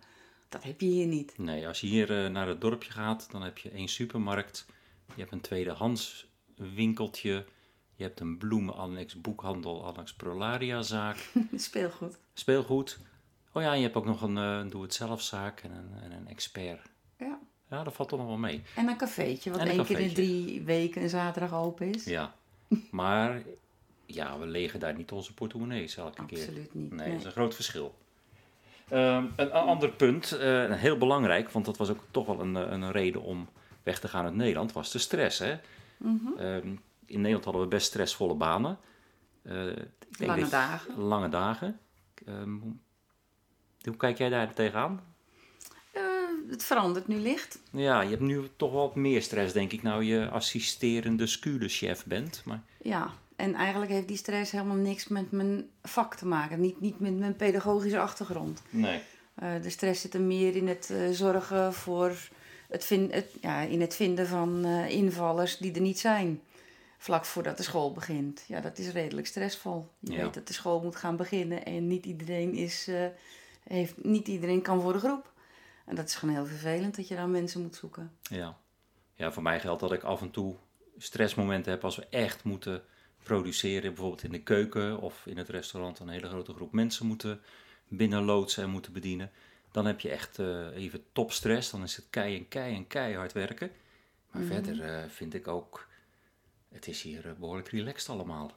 Dat 0.50 0.64
heb 0.64 0.82
je 0.82 0.88
hier 0.88 1.08
niet. 1.08 1.38
Nee, 1.38 1.68
als 1.68 1.82
je 1.82 1.88
hier 1.88 2.24
eh, 2.26 2.32
naar 2.32 2.48
het 2.48 2.62
dorpje 2.62 2.92
gaat, 2.92 3.32
dan 3.32 3.42
heb 3.42 3.58
je 3.58 3.70
één 3.70 3.88
supermarkt. 3.88 4.66
Je 5.16 5.22
hebt 5.22 5.32
een 5.32 5.42
tweedehands 5.42 6.28
winkeltje. 6.56 7.46
Je 7.96 8.04
hebt 8.04 8.20
een 8.20 8.38
bloemenannex, 8.38 9.22
boekhandel, 9.22 9.86
annex 9.86 10.14
prolariazaak, 10.14 11.32
Speelgoed. 11.56 12.20
speelgoed. 12.34 13.00
Oh 13.54 13.62
ja, 13.62 13.72
en 13.72 13.78
je 13.78 13.84
hebt 13.84 13.96
ook 13.96 14.06
nog 14.06 14.22
een 14.22 14.38
eh, 14.38 14.72
doe-het-zelfzaak 14.72 15.62
en 15.62 15.72
een, 15.72 16.02
en 16.02 16.12
een 16.12 16.28
expert. 16.28 16.90
Ja. 17.18 17.40
Ja, 17.70 17.84
dat 17.84 17.94
valt 17.94 18.10
toch 18.10 18.20
nog 18.20 18.28
wel 18.28 18.38
mee. 18.38 18.62
En 18.76 18.88
een 18.88 18.98
cafeetje, 18.98 19.52
wat 19.52 19.60
En 19.60 19.68
één 19.68 19.86
keer 19.86 20.00
in 20.00 20.14
drie 20.14 20.62
weken 20.62 21.02
een 21.02 21.10
zaterdag 21.10 21.54
open 21.54 21.94
is. 21.94 22.04
Ja, 22.06 22.34
maar 22.92 23.42
ja, 24.06 24.40
we 24.40 24.46
legen 24.46 24.80
daar 24.80 24.96
niet 24.96 25.12
onze 25.12 25.34
portemonnees 25.34 25.98
elke 25.98 26.26
keer. 26.26 26.38
Absoluut 26.40 26.74
niet. 26.74 26.90
Nee, 26.90 27.00
Nee. 27.00 27.10
dat 27.10 27.20
is 27.20 27.26
een 27.26 27.32
groot 27.32 27.56
verschil. 27.56 27.96
Ehm, 28.90 29.26
een 29.36 29.52
ander 29.52 29.90
punt, 29.90 30.32
eh, 30.32 30.72
heel 30.74 30.98
belangrijk, 30.98 31.50
want 31.52 31.66
dat 31.66 31.78
was 31.78 31.90
ook 31.90 32.04
toch 32.12 32.26
wel 32.26 32.40
een, 32.40 32.56
eh, 32.56 32.72
een 32.72 32.92
reden 32.92 33.22
om 33.22 33.48
weg 33.84 34.00
te 34.00 34.08
gaan 34.08 34.26
uit 34.26 34.36
Nederland, 34.36 34.72
was 34.72 34.92
de 34.92 35.00
stress. 35.00 35.40
Hè? 35.40 35.60
Mhm. 35.98 36.38
Ehm, 36.38 36.68
in 37.06 37.18
Nederland 37.18 37.44
hadden 37.44 37.62
we 37.64 37.68
best 37.68 37.88
stressvolle 37.88 38.34
banen. 38.34 38.78
Eh, 39.42 39.66
Lange 40.18 40.48
dagen. 40.50 40.98
Lange 41.00 41.30
dagen. 41.30 41.80
Ehm, 42.26 42.52
hoe- 42.58 42.76
hoe 43.84 43.98
kijk 43.98 44.18
jij 44.18 44.30
daar 44.30 44.54
tegenaan? 44.54 45.02
Eh, 45.92 46.02
het 46.50 46.64
verandert 46.64 47.08
nu 47.08 47.16
licht. 47.16 47.60
Ja, 47.72 48.02
je 48.02 48.10
hebt 48.10 48.22
nu 48.22 48.48
toch 48.56 48.72
wel 48.72 48.82
wat 48.82 48.96
meer 48.96 49.22
stress, 49.22 49.54
denk 49.54 49.72
ik, 49.72 49.82
nou 49.84 50.04
je 50.04 50.30
assisterende 50.30 51.28
sculechef 51.28 52.06
bent. 52.06 52.42
Maar 52.46 52.62
Ja, 52.82 53.12
en 53.36 53.54
eigenlijk 53.54 53.92
heeft 53.92 54.08
die 54.08 54.18
stress 54.18 54.52
helemaal 54.52 54.76
niks 54.76 55.08
met 55.08 55.32
mijn 55.32 55.70
vak 55.84 56.16
te 56.16 56.26
maken. 56.26 56.60
Niet, 56.62 56.82
niet 56.82 57.00
met 57.00 57.18
mijn 57.20 57.36
pedagogische 57.36 58.00
achtergrond. 58.00 58.62
nee. 58.70 59.02
Eh, 59.36 59.52
de 59.62 59.70
stress 59.70 60.02
zit 60.02 60.14
er 60.14 60.22
meer 60.22 60.56
in 60.56 60.68
het 60.68 60.90
eh, 60.90 61.10
zorgen 61.12 61.74
voor 61.74 62.12
het, 62.70 62.90
ja, 63.42 63.62
in 63.62 63.82
het 63.82 63.96
vinden 63.96 64.28
van 64.28 64.66
invallers 64.88 65.58
die 65.58 65.74
er 65.74 65.82
niet 65.82 66.00
zijn. 66.00 66.42
Vlak 66.98 67.26
voordat 67.26 67.58
de 67.58 67.64
school 67.64 67.92
begint. 67.94 68.44
Ja, 68.48 68.62
dat 68.62 68.78
is 68.78 68.92
redelijk 68.92 69.28
stressvol. 69.28 69.88
Je 70.00 70.12
Ja. 70.12 70.24
weet 70.24 70.34
dat 70.34 70.48
de 70.48 70.54
school 70.54 70.82
moet 70.82 70.96
gaan 70.96 71.16
beginnen 71.16 71.66
en 71.66 71.88
niet 71.88 72.06
iedereen, 72.06 72.54
is, 72.54 72.88
heeft, 73.68 73.94
niet 74.04 74.28
iedereen 74.28 74.62
kan 74.62 74.82
voor 74.82 74.94
de 74.94 75.00
groep. 75.00 75.32
En 75.90 75.96
dat 75.96 76.08
is 76.08 76.16
gewoon 76.16 76.36
heel 76.36 76.46
vervelend 76.46 76.96
dat 76.96 77.08
je 77.08 77.16
dan 77.16 77.32
mensen 77.32 77.62
moet 77.62 77.76
zoeken. 77.76 78.12
Ja. 78.22 78.58
ja, 79.16 79.32
voor 79.32 79.44
mij 79.44 79.60
geldt 79.60 79.82
dat 79.82 79.92
ik 79.92 80.04
af 80.04 80.22
en 80.22 80.32
toe 80.32 80.56
stressmomenten 80.98 81.72
heb 81.72 81.84
als 81.84 81.96
we 81.96 82.08
echt 82.10 82.44
moeten 82.44 82.84
produceren. 83.24 83.94
Bijvoorbeeld 83.94 84.24
in 84.24 84.32
de 84.32 84.44
keuken 84.44 85.00
of 85.00 85.26
in 85.26 85.38
het 85.38 85.50
restaurant 85.50 86.00
een 86.00 86.10
hele 86.10 86.28
grote 86.28 86.54
groep 86.54 86.72
mensen 86.72 87.06
moeten 87.06 87.42
binnenloodsen 87.88 88.64
en 88.64 88.70
moeten 88.70 88.94
bedienen. 88.94 89.32
Dan 89.72 89.86
heb 89.86 90.00
je 90.00 90.10
echt 90.10 90.40
eh, 90.40 90.76
even 90.76 91.04
topstress. 91.12 91.72
Dan 91.72 91.84
is 91.84 91.96
het 91.96 92.08
kei 92.10 92.38
en 92.38 92.48
kei 92.48 92.76
en 92.76 92.88
keihard 92.88 93.34
werken. 93.34 93.72
Maar 94.32 94.44
verder 94.44 94.84
eh, 94.84 95.10
vind 95.10 95.34
ik 95.34 95.48
ook, 95.48 95.88
het 96.70 96.88
is 96.88 97.02
hier 97.02 97.28
eh, 97.28 97.34
behoorlijk 97.34 97.68
relaxed 97.68 98.10
allemaal. 98.10 98.52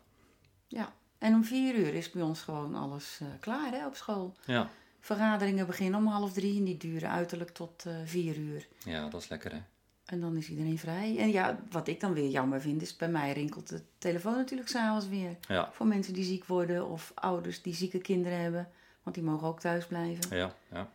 Ja, 0.66 0.92
en 1.18 1.34
om 1.34 1.44
vier 1.44 1.74
uur 1.74 1.94
is 1.94 2.10
bij 2.10 2.22
ons 2.22 2.42
gewoon 2.42 2.74
alles 2.74 3.20
klaar 3.40 3.72
hè, 3.72 3.86
op 3.86 3.94
school. 3.94 4.36
Ja. 4.44 4.70
Vergaderingen 5.04 5.66
beginnen 5.66 6.00
om 6.00 6.06
half 6.06 6.32
drie 6.32 6.58
en 6.58 6.64
die 6.64 6.76
duren 6.76 7.10
uiterlijk 7.10 7.50
tot 7.50 7.84
eh, 7.86 7.94
vier 8.04 8.36
uur. 8.36 8.68
ja, 8.84 9.08
dat 9.08 9.20
is 9.20 9.28
lekker 9.28 9.52
hè. 9.52 9.58
En 10.04 10.20
dan 10.20 10.36
is 10.36 10.48
iedereen 10.48 10.78
vrij. 10.78 11.18
En 11.18 11.30
ja, 11.30 11.58
wat 11.70 11.88
ik 11.88 12.00
dan 12.00 12.12
weer 12.12 12.28
jammer 12.28 12.60
vind, 12.60 12.82
is 12.82 12.96
bij 12.96 13.08
mij 13.08 13.32
rinkelt 13.32 13.68
de 13.68 13.82
telefoon 13.98 14.36
natuurlijk 14.36 14.68
s'avonds 14.68 15.08
weer. 15.08 15.36
Ja, 15.48 15.70
Voor 15.72 15.86
mensen 15.86 16.14
die 16.14 16.24
ziek 16.24 16.44
worden 16.44 16.88
of 16.88 17.12
ouders 17.14 17.62
die 17.62 17.74
zieke 17.74 17.98
kinderen 17.98 18.40
hebben. 18.40 18.68
Want 19.02 19.16
die 19.16 19.24
mogen 19.24 19.48
ook 19.48 19.60
thuis 19.60 19.86
blijven. 19.86 20.36
ja, 20.36 20.54
ja. 20.72 20.90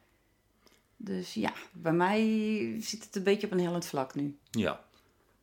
Dus 0.97 1.33
ja, 1.33 1.53
bij 1.73 1.93
mij 1.93 2.21
zit 2.81 3.03
het 3.03 3.15
een 3.15 3.23
beetje 3.23 3.47
op 3.47 3.53
een 3.53 3.59
hellend 3.59 3.85
vlak 3.85 4.15
nu. 4.15 4.37
Ja, 4.51 4.83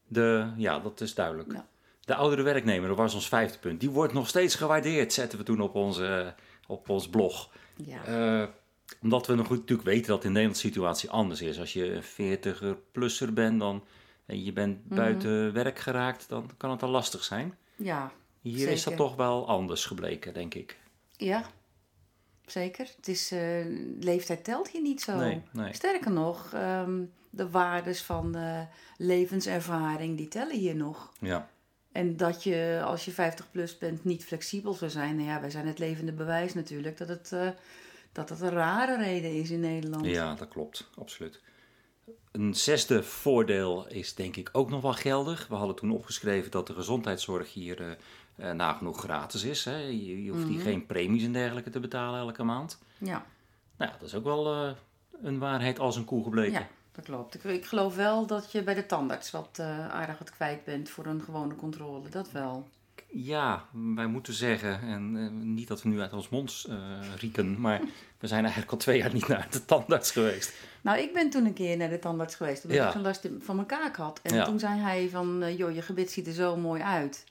de, 0.07 0.53
ja 0.57 0.79
dat 0.79 1.01
is 1.01 1.15
duidelijk. 1.15 1.53
Ja. 1.53 1.67
De 2.01 2.15
oudere 2.15 2.43
werknemer, 2.43 2.89
dat 2.89 2.97
was 2.97 3.15
ons 3.15 3.29
vijfde 3.29 3.59
punt. 3.59 3.81
Die 3.81 3.91
wordt 3.91 4.13
nog 4.13 4.29
steeds 4.29 4.55
gewaardeerd, 4.55 5.13
zetten 5.13 5.39
we 5.39 5.45
toen 5.45 5.61
op, 5.61 5.75
onze, 5.75 6.35
op 6.67 6.89
ons 6.89 7.09
blog. 7.09 7.51
Ja, 7.77 8.05
Eh, 8.05 8.49
omdat 9.03 9.27
we 9.27 9.35
nog 9.35 9.47
goed 9.47 9.59
natuurlijk 9.59 9.89
weten 9.89 10.07
dat 10.07 10.25
in 10.25 10.33
Nederland 10.33 10.61
de 10.61 10.67
situatie 10.69 11.11
anders 11.11 11.41
is. 11.41 11.59
Als 11.59 11.73
je 11.73 11.93
een 11.93 12.03
40er-plusser 12.03 13.33
bent 13.33 13.61
dan, 13.61 13.85
en 14.27 14.45
je 14.45 14.53
bent 14.53 14.85
Mhm. 14.87 14.95
buiten 14.95 15.53
werk 15.53 15.79
geraakt, 15.79 16.29
dan 16.29 16.51
kan 16.57 16.71
het 16.71 16.83
al 16.83 16.89
lastig 16.91 17.25
zijn. 17.25 17.55
ja, 17.77 18.13
Hier 18.41 18.69
is 18.69 18.83
dat 18.83 18.97
toch 18.97 19.17
wel 19.17 19.49
anders 19.49 19.85
gebleken, 19.87 20.35
denk 20.35 20.55
ik. 20.55 20.79
ja. 21.17 21.45
Zeker. 22.47 22.91
Het 22.97 23.09
is, 23.09 23.31
eh, 23.33 23.65
leeftijd 24.01 24.45
telt 24.45 24.69
hier 24.69 24.81
niet 24.83 25.01
zo. 25.01 25.17
Nee, 25.17 25.43
nee. 25.53 25.75
Sterker 25.75 26.11
nog, 26.11 26.53
ehm, 26.53 27.03
de 27.31 27.51
waardes 27.51 28.03
van 28.03 28.37
levenservaring, 28.97 30.17
die 30.17 30.29
tellen 30.29 30.57
hier 30.59 30.77
nog. 30.77 31.13
Ja, 31.21 31.49
En 31.95 32.17
dat 32.17 32.43
je, 32.43 32.81
als 32.85 33.05
je 33.05 33.11
50 33.11 33.51
plus 33.51 33.79
bent, 33.79 34.05
niet 34.05 34.25
flexibel 34.25 34.73
zou 34.73 34.91
zijn. 34.91 35.17
Nou 35.17 35.29
ja, 35.29 35.41
wij 35.41 35.51
zijn 35.51 35.67
het 35.67 35.79
levende 35.79 36.13
bewijs 36.13 36.55
natuurlijk. 36.55 36.99
Dat 36.99 37.09
het, 37.09 37.33
eh, 37.33 37.49
dat 38.13 38.29
het 38.29 38.41
een 38.41 38.51
rare 38.51 38.97
reden 38.97 39.35
is 39.35 39.51
in 39.51 39.61
Nederland. 39.61 40.07
Ja, 40.07 40.35
dat 40.35 40.49
klopt, 40.49 40.91
absoluut. 40.99 41.41
Een 42.31 42.55
zesde 42.55 43.03
voordeel 43.03 43.87
is 43.89 44.15
denk 44.15 44.37
ik 44.37 44.49
ook 44.53 44.71
nog 44.71 44.83
wel 44.83 44.93
geldig. 44.93 45.47
We 45.49 45.55
hadden 45.55 45.77
toen 45.77 45.91
opgeschreven 45.91 46.51
dat 46.51 46.67
de 46.67 46.75
gezondheidszorg 46.75 47.53
hier 47.53 47.99
eh, 48.37 48.51
nagenoeg 48.51 49.01
gratis 49.01 49.43
is. 49.43 49.65
Hè? 49.65 49.77
Je, 49.77 50.25
je 50.25 50.31
hoeft 50.31 50.49
hier 50.49 50.61
geen 50.61 50.87
premies 50.87 51.25
en 51.25 51.33
dergelijke 51.33 51.71
te 51.71 51.81
betalen 51.81 52.21
elke 52.21 52.43
maand. 52.43 52.79
Ja, 52.99 53.27
Nou, 53.77 53.91
ja, 53.91 53.97
dat 53.99 54.09
is 54.09 54.15
ook 54.15 54.25
wel 54.25 54.75
een 55.23 55.39
waarheid 55.39 55.79
als 55.79 55.97
een 55.97 56.05
koe 56.05 56.25
gebleken. 56.25 56.61
ja 56.61 56.69
dat 56.95 57.05
klopt. 57.05 57.45
Ik, 57.45 57.65
geloof 57.67 57.95
wel 57.97 58.27
dat 58.27 58.53
je 58.53 58.63
bij 58.63 58.75
de 58.75 58.87
tandarts 58.87 59.31
wat 59.31 59.49
eh, 59.61 59.89
aardig 59.89 60.19
wat 60.19 60.31
kwijt 60.31 60.65
bent 60.65 60.91
voor 60.91 61.07
een 61.07 61.23
gewone 61.23 61.57
controle. 61.57 62.09
Dat 62.09 62.31
wel. 62.31 62.69
Ja, 63.09 63.65
wij 63.95 64.07
moeten 64.07 64.33
zeggen, 64.35 64.81
en 64.81 65.17
eh, 65.17 65.31
niet 65.31 65.69
dat 65.69 65.83
we 65.83 65.89
nu 65.89 66.01
uit 66.01 66.13
ons 66.13 66.29
mond 66.29 66.65
eh, 66.69 66.77
rieken, 67.19 67.61
maar 67.61 67.81
we 68.21 68.27
zijn 68.27 68.43
eigenlijk 68.43 68.73
al 68.73 68.79
twee 68.79 68.99
jaar 68.99 69.13
niet 69.13 69.29
naar 69.29 69.47
de 69.51 69.65
tandarts 69.65 70.11
geweest. 70.11 70.53
Nou, 70.81 70.99
ik 70.99 71.13
ben 71.13 71.31
toen 71.31 71.47
een 71.47 71.53
keer 71.53 71.77
naar 71.77 71.89
de 71.89 71.99
tandarts 71.99 72.35
geweest. 72.35 72.63
Omdat 72.65 72.79
Ja. 72.79 72.87
ik 72.87 72.93
zo'n 72.93 73.03
last 73.03 73.29
van 73.41 73.55
mijn 73.57 73.69
kaak 73.69 73.97
had. 73.97 74.21
En 74.23 74.35
Ja. 74.35 74.45
toen 74.45 74.59
zei 74.59 74.81
hij 74.81 75.09
van, 75.09 75.55
joh, 75.57 75.75
je 75.75 75.83
gebit 75.83 76.11
ziet 76.11 76.27
er 76.27 76.33
zo 76.33 76.57
mooi 76.57 76.83
uit. 76.83 77.25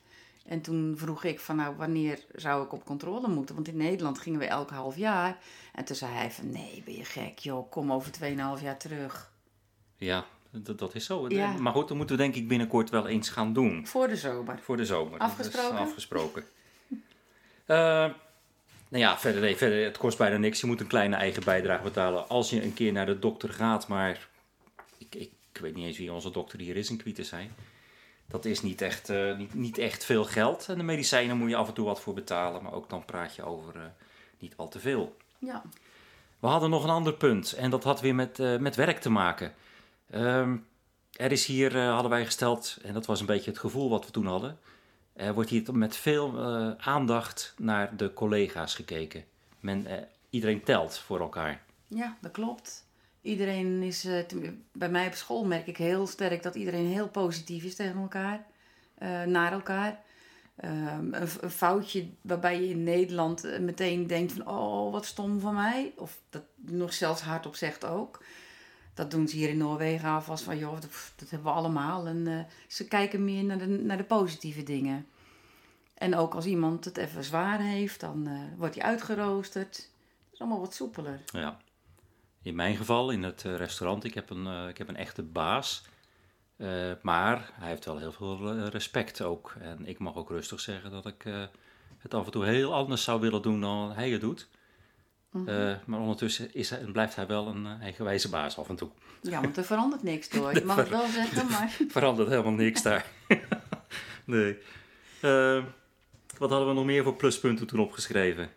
En 0.46 0.60
toen 0.60 0.94
vroeg 0.96 1.24
ik 1.24 1.40
van, 1.40 1.56
nou, 1.56 1.76
wanneer 1.76 2.18
zou 2.34 2.64
ik 2.64 2.72
op 2.72 2.84
controle 2.84 3.28
moeten? 3.28 3.54
Want 3.54 3.68
in 3.68 3.76
Nederland 3.76 4.18
gingen 4.18 4.38
we 4.38 4.46
elk 4.46 4.70
half 4.70 4.96
jaar. 4.96 5.36
En 5.74 5.84
toen 5.84 5.96
zei 5.96 6.12
hij 6.12 6.30
van, 6.30 6.50
nee, 6.50 6.82
ben 6.84 6.94
je 6.96 7.04
gek, 7.04 7.38
joh, 7.38 7.70
kom 7.70 7.92
over 7.92 8.12
2,5 8.58 8.62
jaar 8.62 8.76
terug. 8.78 9.32
Ja, 9.96 10.24
dat, 10.62 10.78
dat 10.78 10.94
is 10.94 11.04
zo. 11.04 11.28
Ja. 11.28 11.52
Maar 11.52 11.72
goed, 11.72 11.88
dat 11.88 11.96
moeten 11.96 12.16
we 12.16 12.22
denk 12.22 12.34
ik 12.34 12.48
binnenkort 12.48 12.90
wel 12.90 13.06
eens 13.06 13.28
gaan 13.28 13.52
doen. 13.52 13.86
Voor 13.86 14.08
de 14.08 14.16
zomer. 14.16 14.58
Voor 14.62 14.76
de 14.76 14.86
zomer. 14.86 15.18
Afgesproken? 15.18 15.78
Afgesproken. 15.78 16.44
Eh, 17.66 17.76
nou 18.88 19.04
ja, 19.04 19.18
verder, 19.18 19.40
nee, 19.40 19.56
verder, 19.56 19.84
het 19.84 19.98
kost 19.98 20.18
bijna 20.18 20.36
niks. 20.36 20.60
Je 20.60 20.66
moet 20.66 20.80
een 20.80 20.86
kleine 20.86 21.16
eigen 21.16 21.44
bijdrage 21.44 21.82
betalen 21.82 22.28
als 22.28 22.50
je 22.50 22.62
een 22.62 22.74
keer 22.74 22.92
naar 22.92 23.06
de 23.06 23.18
dokter 23.18 23.52
gaat. 23.52 23.88
Maar 23.88 24.28
ik, 24.98 25.14
ik, 25.14 25.30
ik 25.52 25.60
weet 25.60 25.74
niet 25.74 25.86
eens 25.86 25.98
wie 25.98 26.12
onze 26.12 26.30
dokter 26.30 26.58
hier 26.58 26.76
is 26.76 26.90
in 26.90 26.96
Kwietensij. 26.96 27.50
Dat 28.26 28.44
is 28.44 28.62
niet 28.62 28.80
echt, 28.80 29.08
eh, 29.08 29.36
niet, 29.36 29.54
niet 29.54 29.78
echt 29.78 30.04
veel 30.04 30.24
geld. 30.24 30.68
En 30.68 30.78
de 30.78 30.82
medicijnen 30.82 31.36
moet 31.36 31.50
je 31.50 31.56
af 31.56 31.68
en 31.68 31.74
toe 31.74 31.84
wat 31.84 32.00
voor 32.00 32.14
betalen. 32.14 32.62
Maar 32.62 32.72
ook 32.72 32.90
dan 32.90 33.04
praat 33.04 33.34
je 33.34 33.44
over 33.44 33.76
eh, 33.76 33.82
niet 34.38 34.56
al 34.56 34.68
te 34.68 34.80
veel. 34.80 35.16
Ja. 35.38 35.62
We 36.38 36.46
hadden 36.46 36.70
nog 36.70 36.84
een 36.84 36.90
ander 36.90 37.14
punt 37.14 37.52
en 37.52 37.70
dat 37.70 37.84
had 37.84 38.00
weer 38.00 38.14
met, 38.14 38.38
met 38.60 38.76
werk 38.76 39.00
te 39.00 39.10
maken. 39.10 39.54
Ehm, 40.14 40.56
er 41.12 41.32
is 41.32 41.46
hier, 41.46 41.76
eh, 41.76 41.92
hadden 41.92 42.10
wij 42.10 42.24
gesteld, 42.24 42.78
en 42.82 42.92
dat 42.92 43.06
was 43.06 43.20
een 43.20 43.26
beetje 43.26 43.50
het 43.50 43.58
gevoel 43.58 43.90
wat 43.90 44.04
we 44.04 44.10
toen 44.10 44.26
hadden. 44.26 44.58
Er 45.12 45.34
wordt 45.34 45.50
hier 45.50 45.76
met 45.76 45.96
veel 45.96 46.38
eh, 46.38 46.70
aandacht 46.76 47.54
naar 47.58 47.96
de 47.96 48.12
collega's 48.12 48.74
gekeken. 48.74 49.24
Men, 49.60 49.86
eh, 49.86 50.02
iedereen 50.30 50.62
telt 50.62 50.98
voor 50.98 51.20
elkaar. 51.20 51.62
Ja, 51.88 52.16
dat 52.20 52.30
klopt. 52.30 52.86
Iedereen 53.20 53.82
is, 53.82 54.08
bij 54.72 54.88
mij 54.88 55.06
op 55.06 55.14
school 55.14 55.44
merk 55.44 55.66
ik 55.66 55.76
heel 55.76 56.06
sterk 56.06 56.42
dat 56.42 56.54
iedereen 56.54 56.86
heel 56.86 57.08
positief 57.08 57.64
is 57.64 57.74
tegen 57.74 58.00
elkaar, 58.00 58.46
naar 59.26 59.52
elkaar. 59.52 60.02
Ehm, 60.56 61.12
een, 61.12 61.28
een 61.40 61.50
foutje 61.50 62.06
waarbij 62.20 62.60
je 62.60 62.68
in 62.68 62.82
Nederland 62.82 63.60
meteen 63.60 64.06
denkt 64.06 64.32
van, 64.32 64.48
oh, 64.48 64.92
wat 64.92 65.06
stom 65.06 65.40
van 65.40 65.54
mij. 65.54 65.92
Of 65.96 66.18
dat 66.30 66.42
nog 66.56 66.92
zelfs 66.92 67.20
hardop 67.20 67.56
zegt 67.56 67.84
ook. 67.84 68.20
Dat 68.94 69.10
doen 69.10 69.28
ze 69.28 69.36
hier 69.36 69.48
in 69.48 69.56
Noorwegen 69.56 70.08
alvast 70.08 70.44
van, 70.44 70.58
joh, 70.58 70.80
dat, 70.80 71.30
hebben 71.30 71.52
we 71.52 71.58
allemaal. 71.58 72.06
En 72.06 72.26
eh, 72.26 72.44
ze 72.68 72.88
kijken 72.88 73.24
meer 73.24 73.44
naar 73.68 73.96
de, 73.96 74.04
positieve 74.04 74.62
dingen. 74.62 75.06
En 75.94 76.16
ook 76.16 76.34
als 76.34 76.46
iemand 76.46 76.84
het 76.84 76.96
even 76.96 77.24
zwaar 77.24 77.60
heeft, 77.60 78.00
dan 78.00 78.26
eh, 78.26 78.40
wordt 78.56 78.74
hij 78.74 78.84
uitgeroosterd. 78.84 79.76
Het 79.76 80.32
is 80.32 80.40
allemaal 80.40 80.60
wat 80.60 80.74
soepeler. 80.74 81.20
Ja. 81.24 81.58
In 82.42 82.54
mijn 82.54 82.76
geval, 82.76 83.10
in 83.10 83.22
het 83.22 83.44
eh, 83.44 83.56
restaurant, 83.56 84.04
ik 84.04 84.14
heb 84.14 84.30
een, 84.30 84.68
ik 84.68 84.78
heb 84.78 84.88
een 84.88 84.96
echte 84.96 85.22
baas. 85.22 85.84
Maar 87.02 87.50
hij 87.52 87.68
heeft 87.68 87.84
wel 87.84 87.98
heel 87.98 88.12
veel 88.12 88.58
respect 88.64 89.22
ook. 89.22 89.54
En 89.60 89.86
ik 89.86 89.98
mag 89.98 90.16
ook 90.16 90.30
rustig 90.30 90.60
zeggen 90.60 90.90
dat 90.90 91.06
ik 91.06 91.24
het 91.98 92.14
af 92.14 92.24
en 92.24 92.30
toe 92.30 92.44
heel 92.44 92.74
anders 92.74 93.04
zou 93.04 93.20
willen 93.20 93.42
doen 93.42 93.60
dan 93.60 93.92
hij 93.92 94.10
het 94.10 94.20
doet. 94.20 94.48
Eh, 95.46 95.74
maar 95.84 96.00
ondertussen 96.00 96.54
is 96.54 96.70
hij, 96.70 96.78
blijft 96.78 97.16
hij 97.16 97.26
wel 97.26 97.46
een 97.46 97.66
eh, 97.66 97.80
eigenwijze 97.80 98.28
baas 98.28 98.58
af 98.58 98.68
en 98.68 98.76
toe. 98.76 98.88
Ja, 99.20 99.40
want 99.40 99.56
er 99.56 99.64
verandert 99.64 100.02
niks 100.02 100.28
door. 100.28 100.54
Je 100.58 100.64
mag 100.64 100.76
het 100.76 100.88
wel 100.88 101.06
zeggen, 101.06 101.50
maar... 101.50 101.76
Verandert 101.88 102.28
helemaal 102.28 102.52
niks 102.52 102.82
daar. 102.82 103.06
nee. 104.24 104.58
Eh, 105.20 105.62
wat 106.38 106.50
hadden 106.50 106.68
we 106.68 106.74
nog 106.74 106.84
meer 106.84 107.02
voor 107.02 107.14
pluspunten 107.16 107.66
toen 107.66 107.80
opgeschreven? 107.80 108.48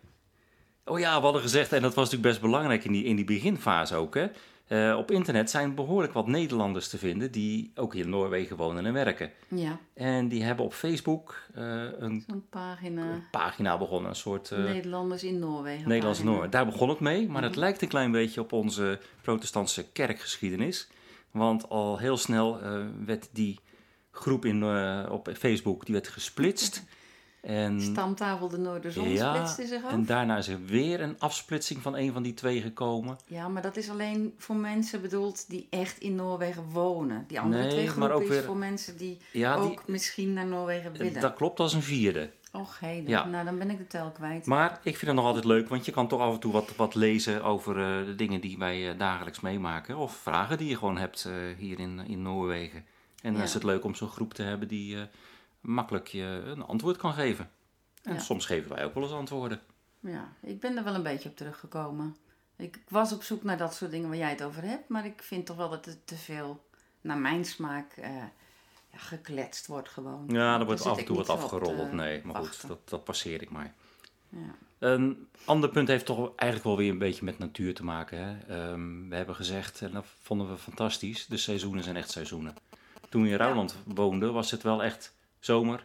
Oh 0.84 0.98
ja, 0.98 1.16
we 1.16 1.22
hadden 1.22 1.42
gezegd, 1.42 1.72
en 1.72 1.82
dat 1.82 1.94
was 1.94 2.04
natuurlijk 2.04 2.30
best 2.30 2.40
belangrijk 2.40 2.84
in 2.84 2.92
die, 2.92 3.04
in 3.04 3.16
die 3.16 3.24
beginfase 3.24 3.94
ook. 3.94 4.14
Hè? 4.14 4.26
Eh, 4.68 4.94
op 4.98 5.10
internet 5.10 5.50
zijn 5.50 5.74
behoorlijk 5.74 6.12
wat 6.12 6.26
Nederlanders 6.26 6.88
te 6.88 6.98
vinden 6.98 7.30
die 7.32 7.72
ook 7.74 7.94
hier 7.94 8.04
in 8.04 8.10
Noorwegen 8.10 8.56
wonen 8.56 8.86
en 8.86 8.92
werken. 8.92 9.30
Ja, 9.48 9.78
En 9.94 10.28
die 10.28 10.42
hebben 10.42 10.64
op 10.64 10.72
Facebook 10.72 11.42
eh, 11.54 11.84
een 11.98 12.44
pagina. 12.50 13.20
pagina 13.30 13.78
begonnen, 13.78 14.10
een 14.10 14.16
soort 14.16 14.50
eh, 14.50 14.58
Nederlanders 14.58 15.24
in 15.24 15.38
Noorwegen. 15.38 16.00
Pagina. 16.00 16.24
Noorwegen. 16.24 16.50
Daar 16.50 16.66
begon 16.66 16.88
het 16.88 17.00
mee, 17.00 17.28
maar 17.28 17.42
het 17.42 17.56
lijkt 17.56 17.82
een 17.82 17.88
klein 17.88 18.10
beetje 18.10 18.40
op 18.40 18.52
onze 18.52 18.98
protestantse 19.22 19.90
kerkgeschiedenis. 19.92 20.88
Want 21.30 21.68
al 21.68 21.98
heel 21.98 22.16
snel 22.16 22.60
werd 23.04 23.28
die 23.32 23.58
groep 24.10 24.44
in, 24.44 24.64
op 25.10 25.30
Facebook 25.38 25.84
die 25.84 25.94
werd 25.94 26.08
gesplitst. 26.08 26.82
En, 27.48 27.80
Stamtafel 27.80 28.48
de 28.48 28.58
Noorderzon 28.58 29.08
ja, 29.08 29.34
splitste 29.34 29.66
zich 29.66 29.84
af. 29.84 29.90
en 29.92 30.04
daarna 30.06 30.36
is 30.36 30.48
er 30.48 30.64
weer 30.66 31.00
een 31.00 31.16
afsplitsing 31.18 31.82
van 31.82 31.96
een 31.96 32.12
van 32.12 32.22
die 32.22 32.34
twee 32.34 32.60
gekomen. 32.60 33.16
Ja, 33.26 33.48
maar 33.48 33.62
dat 33.62 33.76
is 33.76 33.90
alleen 33.90 34.34
voor 34.38 34.56
mensen 34.56 35.00
bedoeld 35.00 35.48
die 35.50 35.66
echt 35.70 35.98
in 35.98 36.14
Noorwegen 36.14 36.64
wonen. 36.72 37.24
Die 37.28 37.40
andere 37.40 37.62
Nee, 37.62 37.70
twee 37.70 37.84
maar 37.84 37.92
groepen 37.94 38.14
ook 38.14 38.22
is 38.22 38.28
weer- 38.28 38.42
voor 38.42 38.56
mensen 38.56 38.96
die 38.96 39.18
Ja, 39.32 39.60
die- 39.60 39.70
ook 39.70 39.82
misschien 39.88 40.32
naar 40.32 40.46
Noorwegen 40.46 40.92
willen. 40.92 41.20
Dat 41.20 41.34
klopt 41.34 41.60
als 41.60 41.72
een 41.72 41.82
vierde. 41.82 42.30
Och, 42.52 42.80
hé, 42.80 43.02
Ja. 43.06 43.24
nou 43.26 43.44
dan 43.44 43.58
ben 43.58 43.70
ik 43.70 43.78
de 43.78 43.86
tel 43.86 44.10
kwijt. 44.10 44.46
Maar 44.46 44.70
ik 44.82 44.96
vind 44.96 45.06
het 45.06 45.14
nog 45.14 45.24
altijd 45.24 45.44
leuk, 45.44 45.68
want 45.68 45.84
je 45.84 45.92
kan 45.92 46.08
toch 46.08 46.20
af 46.20 46.32
en 46.34 46.40
toe 46.40 46.52
wat, 46.52 46.76
wat 46.76 46.94
lezen 46.94 47.42
over 47.44 47.76
eh, 48.00 48.06
de 48.06 48.14
dingen 48.14 48.40
die 48.40 48.58
wij 48.58 48.90
eh, 48.90 48.98
dagelijks 48.98 49.40
meemaken. 49.40 49.96
Of 49.96 50.16
vragen 50.16 50.58
die 50.58 50.68
je 50.68 50.76
gewoon 50.76 50.98
hebt 50.98 51.24
eh, 51.24 51.32
hier 51.58 51.78
in, 51.78 52.00
in 52.06 52.22
Noorwegen. 52.22 52.84
En 53.22 53.32
dan 53.32 53.42
is 53.42 53.54
het 53.54 53.62
leuk 53.62 53.84
om 53.84 53.94
zo'n 53.94 54.08
groep 54.08 54.34
te 54.34 54.42
hebben 54.42 54.68
die 54.68 54.96
eh, 54.96 55.02
makkelijk 55.68 56.08
je 56.08 56.42
een 56.44 56.62
antwoord 56.62 56.96
kan 56.96 57.12
geven. 57.12 57.50
En 58.02 58.14
Ja. 58.14 58.20
soms 58.20 58.46
geven 58.46 58.74
wij 58.74 58.84
ook 58.84 58.94
wel 58.94 59.02
eens 59.02 59.12
antwoorden. 59.12 59.60
Ja, 60.00 60.32
ik 60.42 60.60
ben 60.60 60.76
er 60.76 60.84
wel 60.84 60.94
een 60.94 61.02
beetje 61.02 61.28
op 61.28 61.36
teruggekomen. 61.36 62.16
Ik 62.56 62.80
was 62.88 63.12
op 63.12 63.22
zoek 63.22 63.42
naar 63.42 63.58
dat 63.58 63.74
soort 63.74 63.90
dingen 63.90 64.08
waar 64.08 64.18
jij 64.18 64.30
het 64.30 64.42
over 64.42 64.62
hebt. 64.62 64.88
Maar 64.88 65.06
ik 65.06 65.22
vind 65.22 65.46
toch 65.46 65.56
wel 65.56 65.70
dat 65.70 65.84
het 65.84 66.06
te 66.06 66.16
veel, 66.16 66.64
naar 67.00 67.18
mijn 67.18 67.44
smaak, 67.44 67.92
eh, 67.92 68.16
ja, 68.92 68.98
gekletst 68.98 69.66
wordt 69.66 69.88
gewoon. 69.88 70.24
Ja, 70.28 70.58
er 70.58 70.64
wordt 70.64 70.86
af 70.86 70.98
en 70.98 71.04
toe 71.04 71.24
wat 71.24 71.48
te 71.48 71.88
Nee, 71.92 72.20
maar 72.24 72.34
goed, 72.34 72.68
dat, 72.68 72.88
dat 72.88 73.04
passeer 73.04 73.42
ik 73.42 73.50
maar. 73.50 73.74
Ja. 74.28 74.54
Een 74.78 75.28
ander 75.44 75.70
punt 75.70 75.88
heeft 75.88 76.06
toch 76.06 76.18
eigenlijk 76.36 76.64
wel 76.64 76.76
weer 76.76 76.90
een 76.90 76.98
beetje 76.98 77.24
met 77.24 77.38
natuur 77.38 77.74
te 77.74 77.84
maken. 77.84 78.18
Hè? 78.18 78.38
Ehm, 78.38 79.08
we 79.08 79.16
hebben 79.16 79.34
gezegd, 79.34 79.82
en 79.82 79.92
dat 79.92 80.06
vonden 80.22 80.50
we 80.50 80.56
fantastisch, 80.58 81.26
de 81.26 81.36
seizoenen 81.36 81.84
zijn 81.84 81.96
echt 81.96 82.10
seizoenen. 82.10 82.54
Toen 83.08 83.22
we 83.22 83.28
in 83.28 83.36
Rouwland 83.36 83.76
woonden, 83.84 84.32
was 84.32 84.50
het 84.50 84.62
wel 84.62 84.82
echt 84.82 85.14
zomer, 85.40 85.84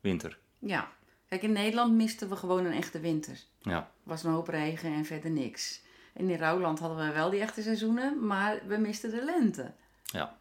winter. 0.00 0.38
ja, 0.58 0.88
kijk, 1.28 1.42
in 1.42 1.52
Nederland 1.52 1.94
misten 1.94 2.28
we 2.28 2.36
gewoon 2.36 2.64
een 2.64 2.72
echte 2.72 3.00
winter. 3.00 3.38
Ja, 3.60 3.90
was 4.02 4.22
een 4.24 4.32
hoop 4.32 4.48
regen 4.48 4.92
en 4.92 5.04
verder 5.04 5.30
niks. 5.30 5.80
En 6.14 6.30
in 6.30 6.38
Rouwland 6.38 6.78
hadden 6.78 7.06
we 7.06 7.12
wel 7.12 7.30
die 7.30 7.40
echte 7.40 7.62
seizoenen, 7.62 8.26
maar 8.26 8.60
we 8.66 8.76
misten 8.76 9.10
de 9.10 9.24
lente. 9.24 9.72
ja. 10.04 10.38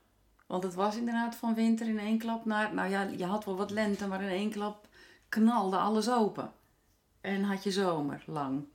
Want 0.47 0.63
het 0.63 0.73
was 0.73 0.95
inderdaad 0.97 1.36
van 1.36 1.53
winter 1.53 1.88
in 1.88 1.99
één 1.99 2.17
klap 2.17 2.45
naar... 2.45 2.73
Nou 2.73 2.89
ja, 2.89 3.01
je 3.17 3.25
had 3.25 3.45
wel 3.45 3.55
wat 3.58 3.71
lente, 3.71 4.08
maar 4.08 4.21
in 4.21 4.29
één 4.29 4.49
klap 4.51 4.88
knalde 5.29 5.77
alles 5.77 6.10
open. 6.10 6.51
En 7.21 7.43
had 7.43 7.63
je 7.63 7.71
zomer 7.71 8.23
lang. 8.25 8.65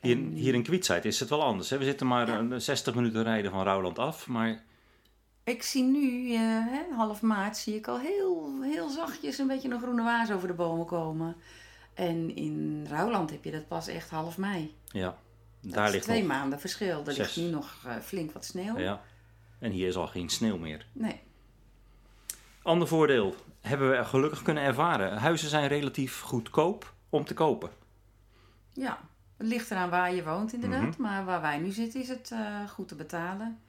Hier, 0.00 0.16
hier 0.16 0.54
in 0.54 0.62
Kwietzijd 0.62 1.04
is 1.04 1.20
het 1.20 1.28
wel 1.28 1.42
anders. 1.42 1.70
Hè? 1.70 1.78
We 1.78 1.84
zitten 1.84 2.06
maar 2.06 2.28
Ja. 2.28 2.38
een 2.38 2.60
60 2.60 2.94
minuten 2.94 3.22
rijden 3.22 3.50
van 3.50 3.62
Rouwland 3.62 3.98
af, 3.98 4.26
maar 4.26 4.62
Ik 5.44 5.62
zie 5.62 5.82
nu, 5.84 6.34
eh, 6.34 6.96
half 6.96 7.22
maart, 7.22 7.56
zie 7.56 7.74
ik 7.74 7.88
al 7.88 7.98
heel, 7.98 8.62
heel 8.62 8.88
zachtjes 8.88 9.38
een 9.38 9.46
beetje 9.46 9.70
een 9.70 9.80
groene 9.80 10.02
waas 10.02 10.30
over 10.30 10.48
de 10.48 10.54
bomen 10.54 10.86
komen. 10.86 11.36
En 11.94 12.36
in 12.36 12.86
Rouwland 12.90 13.30
heb 13.30 13.44
je 13.44 13.50
dat 13.50 13.68
pas 13.68 13.86
echt 13.86 14.10
half 14.10 14.38
mei. 14.38 14.74
ja, 14.86 15.16
Dat 15.60 15.72
daar 15.74 15.90
ligt 15.90 16.04
twee 16.04 16.24
maanden 16.24 16.60
verschil. 16.60 17.02
Er 17.06 17.16
ligt 17.16 17.36
nu 17.36 17.50
nog 17.50 17.84
eh, 17.86 17.96
flink 17.96 18.32
wat 18.32 18.44
sneeuw. 18.44 18.78
Ja. 18.78 19.00
En 19.58 19.70
hier 19.70 19.88
is 19.88 19.96
al 19.96 20.06
geen 20.06 20.28
sneeuw 20.28 20.56
meer. 20.58 20.86
Nee. 20.92 21.20
Ander 22.62 22.88
voordeel 22.88 23.34
hebben 23.60 23.90
we 23.90 24.04
gelukkig 24.04 24.42
kunnen 24.42 24.62
ervaren. 24.62 25.16
Huizen 25.16 25.48
zijn 25.48 25.68
relatief 25.68 26.20
goedkoop 26.20 26.94
om 27.10 27.24
te 27.24 27.34
kopen. 27.34 27.70
Ja, 28.72 28.98
het 29.36 29.46
ligt 29.46 29.70
eraan 29.70 29.90
waar 29.90 30.14
je 30.14 30.24
woont 30.24 30.52
inderdaad. 30.52 30.88
Mhm. 30.98 31.02
Maar 31.02 31.24
waar 31.24 31.40
wij 31.40 31.58
nu 31.58 31.70
zitten 31.70 32.00
is 32.00 32.08
het 32.08 32.30
eh, 32.30 32.68
goed 32.68 32.88
te 32.88 32.94
betalen. 32.94 33.60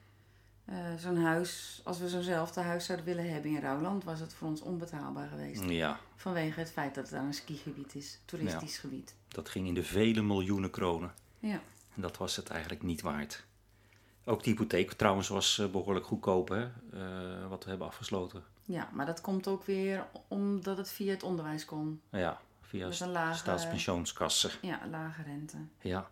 Eh, 0.65 0.75
zo'n 0.97 1.17
huis, 1.23 1.81
als 1.83 1.99
we 1.99 2.09
zo'nzelfde 2.09 2.61
huis 2.61 2.85
zouden 2.85 3.05
willen 3.07 3.31
hebben 3.33 3.51
in 3.51 3.61
Rouwland, 3.61 4.03
was 4.03 4.19
het 4.19 4.33
voor 4.33 4.47
ons 4.47 4.61
onbetaalbaar 4.61 5.27
geweest. 5.27 5.63
Ja, 5.63 5.99
Vanwege 6.15 6.59
het 6.59 6.71
feit 6.71 6.95
dat 6.95 7.03
het 7.03 7.13
daar 7.13 7.23
een 7.23 7.33
skigebied 7.33 7.95
is, 7.95 8.19
toeristisch 8.25 8.77
gebied. 8.77 9.15
dat 9.27 9.49
ging 9.49 9.67
in 9.67 9.73
de 9.73 9.83
vele 9.83 10.21
miljoenen 10.21 10.69
kronen. 10.69 11.13
Ja. 11.39 11.59
En 11.95 12.01
dat 12.01 12.17
was 12.17 12.35
het 12.35 12.49
eigenlijk 12.49 12.81
niet 12.83 13.01
waard. 13.01 13.43
Ook 14.25 14.43
de 14.43 14.49
hypotheek 14.49 14.91
trouwens 14.93 15.27
was 15.27 15.59
eh, 15.59 15.67
behoorlijk 15.67 16.05
goedkoop, 16.05 16.49
hè, 16.49 16.63
eh, 16.63 17.47
wat 17.49 17.63
we 17.63 17.69
hebben 17.69 17.87
afgesloten. 17.87 18.43
Ja, 18.65 18.89
maar 18.93 19.05
dat 19.05 19.21
komt 19.21 19.47
ook 19.47 19.63
weer 19.65 20.05
omdat 20.27 20.77
het 20.77 20.89
via 20.89 21.11
het 21.11 21.23
onderwijs 21.23 21.65
kon. 21.65 22.01
Ja, 22.09 22.39
via 22.61 22.89
een 22.99 23.09
lage- 23.11 23.37
staatspensioenskassen. 23.37 24.51
Ja, 24.61 24.79
lage 24.89 25.21
rente. 25.23 25.57
Ja. 25.81 26.09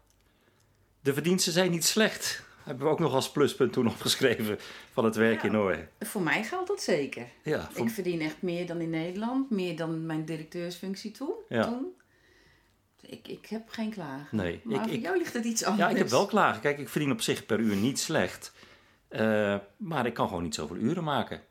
De 1.01 1.13
verdiensten 1.13 1.53
zijn 1.53 1.71
niet 1.71 1.85
slecht. 1.85 2.43
Hebben 2.63 2.86
we 2.86 2.91
ook 2.91 3.00
nog 3.00 3.13
als 3.13 3.32
pluspunt 3.32 3.74
toen 3.74 3.88
opgeschreven 3.88 4.58
van 4.93 5.06
het 5.06 5.15
werk 5.15 5.43
in 5.43 5.52
Noorwegen. 5.52 5.89
Voor 6.00 6.21
mij 6.21 6.43
geldt 6.43 6.67
dat 6.67 6.82
zeker. 6.82 7.26
Ja, 7.43 7.67
voor- 7.71 7.86
Ik 7.86 7.91
verdien 7.91 8.21
echt 8.21 8.41
meer 8.41 8.65
dan 8.67 8.82
in 8.82 8.89
Nederland. 8.89 9.50
Meer 9.50 9.76
dan 9.76 10.06
mijn 10.06 10.26
directeursfunctie 10.26 11.12
toen. 11.12 11.34
Ja. 11.50 11.63
toen. 11.63 11.88
Ik, 13.02 13.28
ik 13.28 13.45
heb 13.45 13.69
geen 13.69 13.89
klagen. 13.89 14.38
Nee, 14.38 14.62
Maar 14.63 14.76
ik- 14.76 14.82
voor 14.84 14.91
ik- 14.93 15.02
jou 15.02 15.17
ligt 15.17 15.34
het 15.34 15.45
iets 15.45 15.63
anders. 15.63 15.84
ja, 15.84 15.89
ik 15.89 15.97
heb 15.97 16.10
wel 16.10 16.26
klagen. 16.26 16.62
Kijk, 16.62 16.78
ik 16.80 16.89
verdien 16.89 17.12
op 17.12 17.21
zich 17.21 17.45
per 17.45 17.60
uur 17.60 17.76
niet 17.76 18.00
slecht. 18.00 18.54
Eh, 19.08 19.56
maar 19.78 20.06
ik 20.06 20.13
kan 20.13 20.28
gewoon 20.28 20.43
niet 20.43 20.56
zoveel 20.56 20.76
uren 20.76 21.04
maken. 21.04 21.41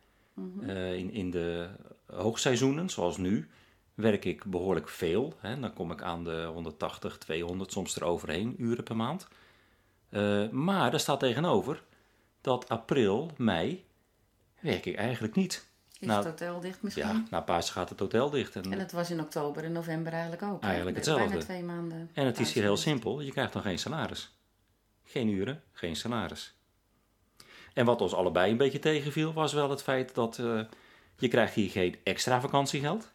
Eh, 0.66 0.94
in, 0.94 1.12
in 1.12 1.30
de 1.30 1.68
hoogseizoenen, 2.06 2.90
zoals 2.90 3.16
nu, 3.16 3.48
werk 3.94 4.24
ik 4.24 4.44
behoorlijk 4.44 4.88
veel. 4.88 5.34
Hè. 5.40 5.60
Dan 5.60 5.72
kom 5.72 5.90
ik 5.90 6.02
aan 6.02 6.24
de 6.24 6.44
180, 6.54 7.18
200, 7.18 7.72
soms 7.72 7.96
eroverheen 7.96 8.54
uren 8.58 8.84
per 8.84 8.96
maand. 8.96 9.28
Eh, 10.10 10.48
maar 10.48 10.90
daar 10.90 11.00
staat 11.00 11.20
tegenover 11.20 11.82
dat 12.40 12.68
april, 12.68 13.30
mei, 13.36 13.84
werk 14.60 14.86
ik 14.86 14.96
eigenlijk 14.96 15.34
niet. 15.34 15.68
Is 15.98 16.06
Nou, 16.06 16.18
het 16.18 16.28
hotel 16.28 16.60
dicht 16.60 16.82
misschien? 16.82 17.06
Ja, 17.06 17.24
na 17.30 17.40
Pasen 17.40 17.72
gaat 17.74 17.88
het 17.88 18.00
hotel 18.00 18.30
dicht. 18.30 18.56
En, 18.56 18.72
En 18.72 18.78
het 18.78 18.92
was 18.92 19.10
in 19.10 19.20
oktober 19.20 19.64
en 19.64 19.72
november 19.72 20.12
eigenlijk 20.12 20.42
ook. 20.42 20.62
Eigenlijk 20.62 20.96
Bijna 20.96 21.18
hetzelfde. 21.20 21.46
twee 21.46 21.62
maanden. 21.62 22.10
En 22.12 22.26
het 22.26 22.38
is 22.40 22.52
hier 22.52 22.62
heel 22.62 22.76
simpel. 22.76 23.20
Je 23.20 23.32
krijgt 23.32 23.52
dan 23.52 23.62
geen 23.62 23.78
salaris. 23.78 24.36
Geen 25.04 25.28
uren, 25.28 25.62
geen 25.72 25.96
salaris. 25.96 26.54
En 27.74 27.84
wat 27.84 28.00
ons 28.00 28.14
allebei 28.14 28.50
een 28.50 28.56
beetje 28.56 28.78
tegenviel, 28.78 29.32
was 29.32 29.52
wel 29.52 29.70
het 29.70 29.82
feit 29.82 30.14
dat 30.14 30.38
eh, 30.38 30.60
je 31.16 31.28
krijgt 31.28 31.54
hier 31.54 31.70
geen 31.70 31.96
extra 32.04 32.40
vakantiegeld. 32.40 33.12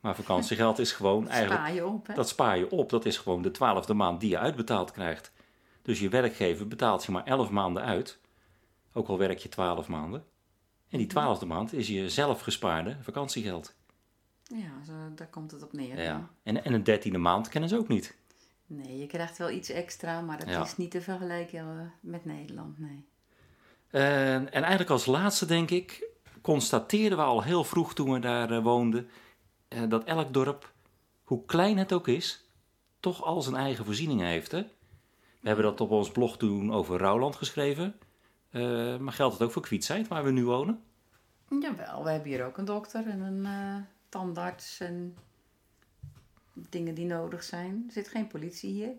Maar 0.00 0.14
vakantiegeld 0.14 0.78
is 0.78 0.92
gewoon 0.92 1.28
eigenlijk... 1.28 1.60
Spaar 1.64 1.74
je 1.74 1.86
op, 1.86 2.06
hè? 2.06 2.14
Dat 2.14 2.28
spaar 2.28 2.58
je 2.58 2.70
op. 2.70 2.90
Dat 2.90 3.04
is 3.04 3.16
gewoon 3.18 3.42
de 3.42 3.50
twaalfde 3.50 3.94
maand 3.94 4.20
die 4.20 4.30
je 4.30 4.38
uitbetaald 4.38 4.90
krijgt. 4.90 5.31
Dus 5.82 6.00
je 6.00 6.08
werkgever 6.08 6.68
betaalt 6.68 7.04
je 7.04 7.12
maar 7.12 7.24
elf 7.24 7.50
maanden 7.50 7.82
uit. 7.82 8.18
Ook 8.92 9.08
al 9.08 9.18
werk 9.18 9.38
je 9.38 9.48
twaalf 9.48 9.88
maanden. 9.88 10.24
En 10.88 10.98
die 10.98 11.06
twaalfde 11.06 11.46
maand 11.46 11.72
is 11.72 11.88
je 11.88 12.10
zelf 12.10 12.40
gespaarde 12.40 12.96
vakantiegeld. 13.00 13.74
Ja, 14.42 14.84
zo, 14.86 14.92
daar 15.14 15.26
komt 15.28 15.50
het 15.50 15.62
op 15.62 15.72
neer. 15.72 16.02
Ja. 16.02 16.30
En, 16.42 16.64
en 16.64 16.72
een 16.72 16.84
dertiende 16.84 17.18
maand 17.18 17.48
kennen 17.48 17.70
ze 17.70 17.76
ook 17.78 17.88
niet. 17.88 18.16
Nee, 18.66 18.98
je 18.98 19.06
krijgt 19.06 19.38
wel 19.38 19.50
iets 19.50 19.68
extra, 19.68 20.20
maar 20.20 20.38
dat 20.38 20.48
Ja. 20.48 20.62
is 20.62 20.76
niet 20.76 20.90
te 20.90 21.00
vergelijken 21.00 21.58
eh, 21.58 21.86
met 22.00 22.24
Nederland, 22.24 22.78
nee. 22.78 23.04
En, 23.90 24.52
en 24.52 24.60
eigenlijk 24.62 24.90
als 24.90 25.06
laatste, 25.06 25.46
denk 25.46 25.70
ik, 25.70 26.08
constateerden 26.40 27.18
we 27.18 27.24
al 27.24 27.42
heel 27.42 27.64
vroeg 27.64 27.94
toen 27.94 28.12
we 28.12 28.18
daar 28.18 28.50
eh, 28.50 28.62
woonden, 28.62 29.08
eh, 29.68 29.82
dat 29.88 30.04
elk 30.04 30.32
dorp, 30.32 30.72
hoe 31.22 31.44
klein 31.44 31.76
het 31.78 31.92
ook 31.92 32.08
is, 32.08 32.44
toch 33.00 33.22
al 33.22 33.42
zijn 33.42 33.56
eigen 33.56 33.84
voorzieningen 33.84 34.26
heeft. 34.26 34.52
Hè? 34.52 34.64
We 35.42 35.48
hebben 35.48 35.64
dat 35.64 35.80
op 35.80 35.90
ons 35.90 36.10
blog 36.10 36.36
toen 36.36 36.72
over 36.72 36.98
Rouwland 36.98 37.36
geschreven. 37.36 37.94
Eh, 38.50 38.98
maar 38.98 39.12
geldt 39.12 39.32
het 39.34 39.42
ook 39.42 39.52
voor 39.52 39.62
Kwietsheid, 39.62 40.08
waar 40.08 40.24
we 40.24 40.30
nu 40.30 40.44
wonen? 40.44 40.82
Jawel, 41.60 42.04
we 42.04 42.10
hebben 42.10 42.28
hier 42.28 42.44
ook 42.46 42.56
een 42.58 42.64
dokter 42.64 43.06
en 43.08 43.20
een 43.20 43.44
eh, 43.46 43.82
tandarts 44.08 44.80
en 44.80 45.16
dingen 46.54 46.94
die 46.94 47.06
nodig 47.06 47.42
zijn. 47.42 47.84
Er 47.86 47.92
zit 47.92 48.08
geen 48.08 48.26
politie 48.26 48.70
hier, 48.72 48.90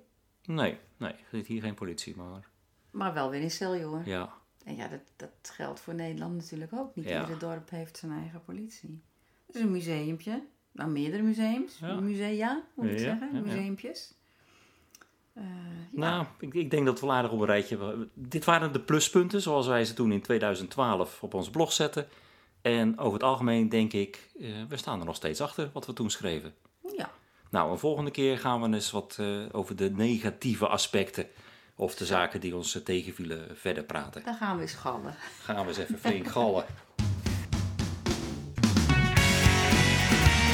Nee, 0.45 0.77
nee, 0.97 1.11
er 1.11 1.17
zit 1.31 1.47
hier 1.47 1.61
geen 1.61 1.73
politie, 1.75 2.15
maar 2.15 2.47
maar 2.91 3.13
wel 3.13 3.29
weer 3.29 3.41
in 3.41 3.51
Celje 3.51 3.83
hoor. 3.83 4.01
ja. 4.05 4.33
En 4.65 4.75
ja, 4.75 4.87
dat, 4.87 4.99
dat 5.15 5.49
geldt 5.53 5.79
voor 5.79 5.93
Nederland 5.95 6.35
natuurlijk 6.35 6.73
ook. 6.73 6.95
Niet 6.95 7.05
Ja. 7.09 7.21
ieder 7.21 7.39
dorp 7.39 7.69
heeft 7.69 7.97
zijn 7.97 8.11
eigen 8.11 8.43
politie. 8.43 9.01
Het 9.47 9.55
is 9.55 9.61
een 9.61 9.71
museumpje. 9.71 10.43
Nou, 10.71 10.89
meerdere 10.91 11.23
museums. 11.23 11.77
Ja. 11.79 11.99
Musea, 11.99 12.63
moet 12.75 12.85
ik 12.85 12.91
Ja, 12.91 12.97
zeggen. 12.97 13.45
ja, 13.45 13.71
Eh, 15.33 15.43
ja. 15.91 15.99
Nou, 15.99 16.25
ik, 16.39 16.53
ik 16.53 16.71
denk 16.71 16.85
dat 16.85 16.99
we 16.99 17.09
aardig 17.09 17.31
op 17.31 17.39
een 17.39 17.45
rijtje 17.45 17.77
hebben. 17.77 18.09
Dit 18.13 18.45
waren 18.45 18.73
de 18.73 18.79
pluspunten, 18.79 19.41
zoals 19.41 19.67
wij 19.67 19.85
ze 19.85 19.93
toen 19.93 20.11
in 20.11 20.21
2012 20.21 21.23
op 21.23 21.33
ons 21.33 21.49
blog 21.49 21.73
zetten. 21.73 22.07
En 22.61 22.99
over 22.99 23.13
het 23.13 23.23
algemeen 23.23 23.69
denk 23.69 23.93
ik, 23.93 24.29
eh, 24.39 24.47
we 24.69 24.77
staan 24.77 24.99
er 24.99 25.05
nog 25.05 25.15
steeds 25.15 25.41
achter 25.41 25.69
wat 25.73 25.85
we 25.85 25.93
toen 25.93 26.09
schreven. 26.09 26.53
ja. 26.97 27.11
Nou, 27.49 27.71
een 27.71 27.77
volgende 27.77 28.11
keer 28.11 28.37
gaan 28.37 28.61
we 28.61 28.75
eens 28.75 28.91
wat 28.91 29.17
eh, 29.19 29.27
over 29.51 29.75
de 29.75 29.91
negatieve 29.91 30.67
aspecten 30.67 31.27
of 31.75 31.95
de 31.95 32.05
zaken 32.05 32.39
die 32.39 32.55
ons 32.55 32.81
tegenvielen 32.83 33.57
verder 33.57 33.83
praten. 33.83 34.23
dan 34.23 34.35
gaan 34.35 34.55
we 34.55 34.61
eens 34.61 34.73
gallen. 34.73 35.15
Gaan 35.41 35.61
we 35.61 35.67
eens 35.67 35.77
even 35.77 35.99
flink 35.99 36.27
gallen. 36.27 36.65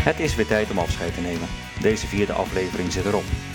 Het 0.04 0.20
is 0.20 0.36
weer 0.36 0.48
tijd 0.48 0.72
om 0.72 0.78
afscheid 0.78 1.14
te 1.14 1.22
nemen. 1.22 1.48
Deze 1.82 2.08
vierde 2.08 2.34
aflevering 2.34 2.92
zit 2.92 3.06
erop. 3.06 3.49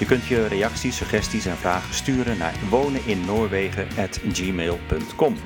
Je 0.00 0.06
kunt 0.06 0.26
je 0.26 0.46
reacties, 0.46 0.96
suggesties 0.96 1.46
en 1.46 1.56
vragen 1.56 1.94
sturen 1.94 2.38
naar 2.38 2.54
woneninnoorwegen.gmail.com. 2.70 5.36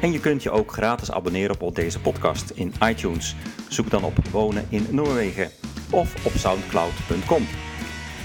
En 0.00 0.12
je 0.12 0.20
kunt 0.20 0.42
je 0.42 0.50
ook 0.50 0.72
gratis 0.72 1.10
abonneren 1.10 1.60
op 1.60 1.74
deze 1.74 2.00
podcast 2.00 2.50
in 2.50 2.72
iTunes. 2.84 3.36
Zoek 3.68 3.90
dan 3.90 4.04
op 4.04 4.16
Wonen 4.30 4.66
in 4.68 4.86
Noorwegen 4.90 5.50
of 5.90 6.26
op 6.26 6.32
soundcloud.com. 6.32 7.46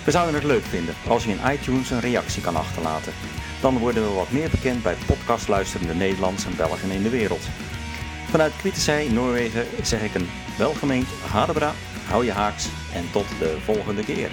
We 0.06 0.12
zouden 0.12 0.36
het 0.36 0.44
leuk 0.44 0.64
vinden 0.64 0.96
als 1.08 1.24
je 1.24 1.32
in 1.32 1.52
iTunes 1.52 1.90
een 1.90 2.00
reactie 2.00 2.42
kan 2.42 2.56
achterlaten. 2.56 3.14
Dan 3.62 3.78
worden 3.78 4.04
we 4.04 4.10
wat 4.14 4.32
meer 4.32 4.50
bekend 4.50 4.84
bij 4.84 4.96
podcastluisterende 5.06 5.94
Nederlanders 5.94 6.46
en 6.46 6.56
Belgen 6.56 6.92
in 6.92 7.04
de 7.04 7.10
wereld. 7.10 7.48
Vanuit 8.30 8.58
Kwittesij, 8.58 9.10
Noorwegen, 9.10 9.66
zeg 9.82 10.02
ik 10.02 10.16
een 10.16 10.30
welgemeend 10.58 11.08
Hadebra, 11.32 11.72
hou 12.08 12.26
je 12.26 12.32
haaks 12.32 12.68
en 12.94 13.12
tot 13.12 13.26
de 13.40 13.58
volgende 13.64 14.04
keer. 14.04 14.32